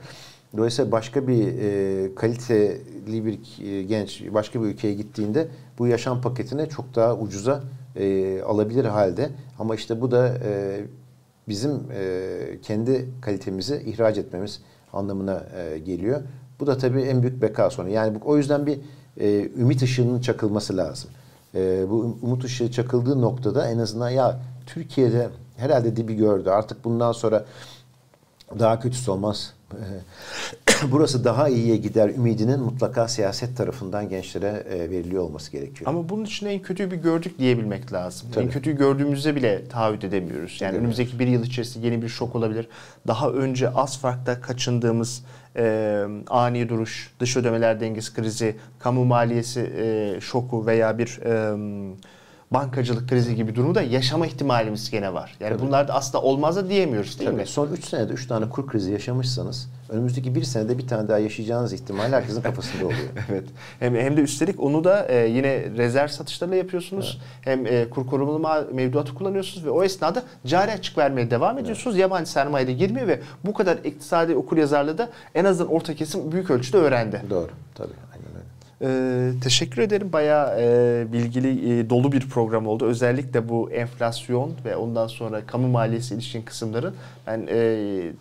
Dolayısıyla 0.57 0.91
başka 0.91 1.27
bir 1.27 1.47
e, 1.47 2.15
kaliteli 2.15 3.25
bir 3.25 3.65
e, 3.65 3.83
genç 3.83 4.23
başka 4.33 4.61
bir 4.63 4.67
ülkeye 4.67 4.93
gittiğinde 4.93 5.47
bu 5.79 5.87
yaşam 5.87 6.21
paketine 6.21 6.69
çok 6.69 6.95
daha 6.95 7.17
ucuza 7.17 7.63
e, 7.95 8.41
alabilir 8.41 8.85
halde. 8.85 9.29
Ama 9.59 9.75
işte 9.75 10.01
bu 10.01 10.11
da 10.11 10.37
e, 10.43 10.81
bizim 11.47 11.71
e, 11.71 12.61
kendi 12.61 13.05
kalitemizi 13.21 13.83
ihraç 13.85 14.17
etmemiz 14.17 14.61
anlamına 14.93 15.43
e, 15.55 15.79
geliyor. 15.79 16.21
Bu 16.59 16.67
da 16.67 16.77
tabii 16.77 17.01
en 17.01 17.21
büyük 17.21 17.41
beka 17.41 17.69
sonu. 17.69 17.89
Yani 17.89 18.15
bu, 18.15 18.19
o 18.25 18.37
yüzden 18.37 18.65
bir 18.65 18.79
e, 19.19 19.49
ümit 19.57 19.81
ışığının 19.81 20.21
çakılması 20.21 20.77
lazım. 20.77 21.09
E, 21.55 21.89
bu 21.89 22.17
umut 22.21 22.43
ışığı 22.43 22.71
çakıldığı 22.71 23.21
noktada 23.21 23.69
en 23.69 23.77
azından 23.77 24.09
ya 24.09 24.39
Türkiye'de 24.65 25.29
herhalde 25.59 25.95
dibi 25.95 26.15
gördü. 26.15 26.49
Artık 26.49 26.83
bundan 26.83 27.11
sonra 27.11 27.45
daha 28.59 28.79
kötüsü 28.79 29.11
olmaz. 29.11 29.53
Burası 30.91 31.23
daha 31.23 31.49
iyiye 31.49 31.77
gider 31.77 32.09
ümidinin 32.09 32.59
mutlaka 32.59 33.07
siyaset 33.07 33.57
tarafından 33.57 34.09
gençlere 34.09 34.63
e, 34.69 34.89
veriliyor 34.89 35.23
olması 35.23 35.51
gerekiyor. 35.51 35.89
Ama 35.89 36.09
bunun 36.09 36.25
için 36.25 36.47
en 36.47 36.61
kötüyü 36.61 36.91
bir 36.91 36.95
gördük 36.95 37.39
diyebilmek 37.39 37.93
lazım. 37.93 38.29
Tabii. 38.33 38.45
En 38.45 38.51
kötüyü 38.51 38.77
gördüğümüzde 38.77 39.35
bile 39.35 39.67
taahhüt 39.67 40.03
edemiyoruz. 40.03 40.57
Yani 40.61 40.69
Edemiyoruz. 40.69 40.99
önümüzdeki 40.99 41.19
bir 41.19 41.27
yıl 41.27 41.43
içerisinde 41.43 41.87
yeni 41.87 42.01
bir 42.01 42.09
şok 42.09 42.35
olabilir. 42.35 42.67
Daha 43.07 43.29
önce 43.29 43.69
az 43.69 43.97
farkta 43.97 44.41
kaçındığımız 44.41 45.23
e, 45.57 46.05
ani 46.27 46.69
duruş, 46.69 47.13
dış 47.19 47.37
ödemeler 47.37 47.79
dengesi 47.79 48.13
krizi, 48.13 48.55
kamu 48.79 49.05
maliyesi 49.05 49.73
e, 49.77 50.17
şoku 50.21 50.65
veya 50.65 50.97
bir... 50.97 51.19
E, 51.25 51.55
bankacılık 52.51 53.09
krizi 53.09 53.35
gibi 53.35 53.55
durumu 53.55 53.75
da 53.75 53.81
yaşama 53.81 54.27
ihtimalimiz 54.27 54.91
gene 54.91 55.13
var. 55.13 55.37
Yani 55.39 55.57
Tabii. 55.57 55.67
bunlar 55.67 55.87
da 55.87 55.93
aslında 55.93 56.23
olmaz 56.23 56.55
da 56.55 56.69
diyemiyoruz 56.69 57.19
değil 57.19 57.29
Tabii. 57.29 57.41
mi? 57.41 57.47
Son 57.47 57.67
3 57.71 57.85
senede 57.85 58.13
3 58.13 58.27
tane 58.27 58.49
kur 58.49 58.67
krizi 58.67 58.91
yaşamışsanız 58.91 59.69
önümüzdeki 59.89 60.35
bir 60.35 60.43
senede 60.43 60.77
bir 60.77 60.87
tane 60.87 61.07
daha 61.07 61.19
yaşayacağınız 61.19 61.73
ihtimal 61.73 62.11
herkesin 62.11 62.41
kafasında 62.41 62.85
oluyor. 62.85 62.99
evet. 63.29 63.43
Hem, 63.79 63.95
hem 63.95 64.17
de 64.17 64.21
üstelik 64.21 64.59
onu 64.59 64.83
da 64.83 65.07
e, 65.07 65.27
yine 65.27 65.63
rezerv 65.77 66.07
satışlarıyla 66.07 66.57
yapıyorsunuz. 66.57 67.21
Evet. 67.45 67.57
Hem 67.57 67.65
e, 67.65 67.89
kur 67.89 68.07
korumalı 68.07 68.67
mevduatı 68.73 69.13
kullanıyorsunuz 69.13 69.65
ve 69.65 69.69
o 69.69 69.83
esnada 69.83 70.23
cari 70.45 70.71
açık 70.71 70.97
vermeye 70.97 71.31
devam 71.31 71.57
ediyorsunuz. 71.57 71.95
Evet. 71.95 72.01
Yabancı 72.01 72.31
sermaye 72.31 72.67
de 72.67 72.73
girmiyor 72.73 73.07
ve 73.07 73.19
bu 73.45 73.53
kadar 73.53 73.77
iktisadi 73.77 74.35
okur 74.35 74.57
yazarlığı 74.57 74.97
da 74.97 75.09
en 75.35 75.45
azından 75.45 75.73
orta 75.73 75.95
kesim 75.95 76.31
büyük 76.31 76.49
ölçüde 76.49 76.77
öğrendi. 76.77 77.21
Doğru. 77.29 77.49
Tabii. 77.75 77.93
Ee, 78.81 79.31
teşekkür 79.43 79.81
ederim. 79.81 80.13
Bayağı 80.13 80.61
e, 80.61 81.13
bilgili, 81.13 81.79
e, 81.79 81.89
dolu 81.89 82.11
bir 82.11 82.29
program 82.29 82.67
oldu. 82.67 82.85
Özellikle 82.85 83.49
bu 83.49 83.71
enflasyon 83.71 84.51
ve 84.65 84.75
ondan 84.75 85.07
sonra 85.07 85.45
kamu 85.45 85.67
maliyesi 85.67 86.13
ilişkin 86.13 86.41
kısımların 86.41 86.95
ben 87.27 87.47
e, 87.49 87.57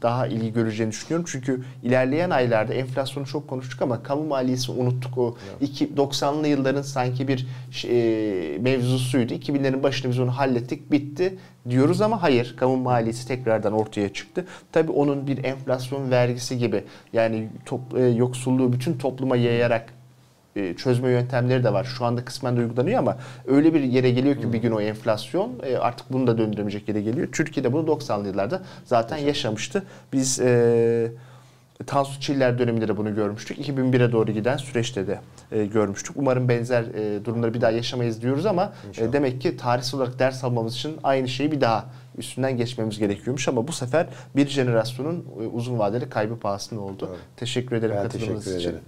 daha 0.03 0.27
ilgi 0.27 0.53
göreceğini 0.53 0.93
düşünüyorum. 0.93 1.27
Çünkü 1.29 1.65
ilerleyen 1.83 2.31
aylarda 2.31 2.75
enflasyonu 2.75 3.27
çok 3.27 3.49
konuştuk 3.49 3.83
ama 3.83 4.03
kamu 4.03 4.25
maliyesi 4.25 4.73
unuttuk. 4.73 5.19
O 5.19 5.37
iki, 5.61 5.89
90'lı 5.89 6.49
yılların 6.49 6.83
sanki 6.83 7.29
bir 7.29 7.47
e, 7.89 8.59
mevzusuydu. 8.59 9.35
2000'lerin 9.35 9.83
başında 9.83 10.13
biz 10.13 10.21
onu 10.21 10.37
hallettik, 10.39 10.93
bitti 10.93 11.39
diyoruz 11.71 12.01
ama 12.01 12.23
hayır. 12.23 12.55
Kamu 12.57 12.77
maliyesi 12.77 13.29
tekrardan 13.29 13.73
ortaya 13.73 14.13
çıktı. 14.13 14.47
Tabii 14.73 14.93
onun 14.93 15.27
bir 15.27 15.45
enflasyon 15.45 16.11
vergisi 16.11 16.59
gibi 16.59 16.85
yani 17.13 17.49
top, 17.67 17.81
e, 17.97 18.03
yoksulluğu 18.03 18.73
bütün 18.73 18.99
topluma 18.99 19.37
yayarak 19.37 19.98
e, 20.59 20.75
çözme 20.75 21.11
yöntemleri 21.11 21.65
de 21.65 21.73
var. 21.73 21.85
Şu 21.85 22.05
anda 22.05 22.25
kısmen 22.25 22.57
de 22.57 22.61
uygulanıyor 22.61 22.99
ama 22.99 23.17
öyle 23.47 23.75
bir 23.75 23.81
yere 23.81 24.11
geliyor 24.11 24.37
ki 24.37 24.53
bir 24.53 24.59
gün 24.59 24.73
o 24.73 24.81
enflasyon 24.81 25.53
e, 25.63 25.77
artık 25.77 26.13
bunu 26.13 26.27
da 26.27 26.39
döndüremeyecek 26.39 26.89
yere 26.89 27.01
geliyor. 27.01 27.29
Türkiye'de 27.33 27.73
bunu 27.73 27.87
90'lı 27.87 28.29
yıllarda 28.29 28.63
zaten 28.85 29.17
yaşamıştı. 29.17 29.83
Biz 30.13 30.41
e, 30.41 31.13
Tansu 31.87 32.21
Çiller 32.21 32.59
döneminde 32.59 32.89
de 32.89 32.97
bunu 32.97 33.15
görmüştük. 33.15 33.69
2001'e 33.69 34.13
doğru 34.13 34.33
giden 34.33 34.57
süreçte 34.57 35.07
de 35.07 35.21
e, 35.53 35.67
görmüştük. 35.67 36.17
Umarım 36.17 36.49
benzer 36.49 36.83
e, 36.83 37.25
durumları 37.25 37.55
bir 37.55 37.61
daha 37.61 37.71
yaşamayız 37.71 38.23
diyoruz 38.23 38.47
ama 38.47 38.73
e, 38.99 39.13
demek 39.13 39.41
ki 39.41 39.57
tarihsel 39.57 40.01
olarak 40.01 40.19
ders 40.19 40.45
almamız 40.45 40.75
için 40.75 40.97
aynı 41.03 41.29
şeyi 41.29 41.53
bir 41.53 41.61
daha 41.61 41.85
üstünden 42.19 42.57
geçmemiz 42.57 42.99
gerekiyormuş 42.99 43.49
ama 43.49 43.69
bu 43.69 43.73
sefer 43.73 44.07
bir 44.37 44.47
jenerasyonun 44.47 45.25
e, 45.41 45.47
uzun 45.47 45.79
vadeli 45.79 46.11
kaybı 46.11 46.39
pahasına 46.39 46.81
oldu. 46.81 47.07
Evet. 47.11 47.21
Teşekkür 47.37 47.77
ederim 47.77 47.95
ben 47.97 48.03
katılımınız 48.03 48.45
teşekkür 48.45 48.61
için. 48.61 48.71
Ederim. 48.71 48.85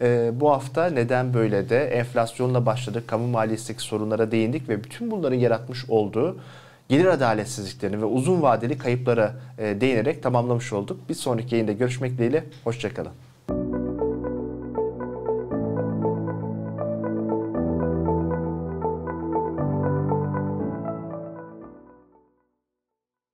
E, 0.00 0.30
bu 0.40 0.50
hafta 0.50 0.86
neden 0.86 1.34
böyle 1.34 1.68
de 1.68 1.84
enflasyonla 1.84 2.66
başladık, 2.66 3.08
kamu 3.08 3.26
maliyesindeki 3.26 3.82
sorunlara 3.82 4.30
değindik 4.30 4.68
ve 4.68 4.84
bütün 4.84 5.10
bunların 5.10 5.36
yaratmış 5.36 5.90
olduğu 5.90 6.36
gelir 6.88 7.04
adaletsizliklerini 7.04 8.00
ve 8.00 8.04
uzun 8.04 8.42
vadeli 8.42 8.78
kayıplara 8.78 9.34
e, 9.58 9.80
değinerek 9.80 10.22
tamamlamış 10.22 10.72
olduk. 10.72 11.08
Bir 11.08 11.14
sonraki 11.14 11.54
yayında 11.54 11.72
görüşmek 11.72 12.12
dileğiyle, 12.12 12.44
hoşçakalın. 12.64 13.12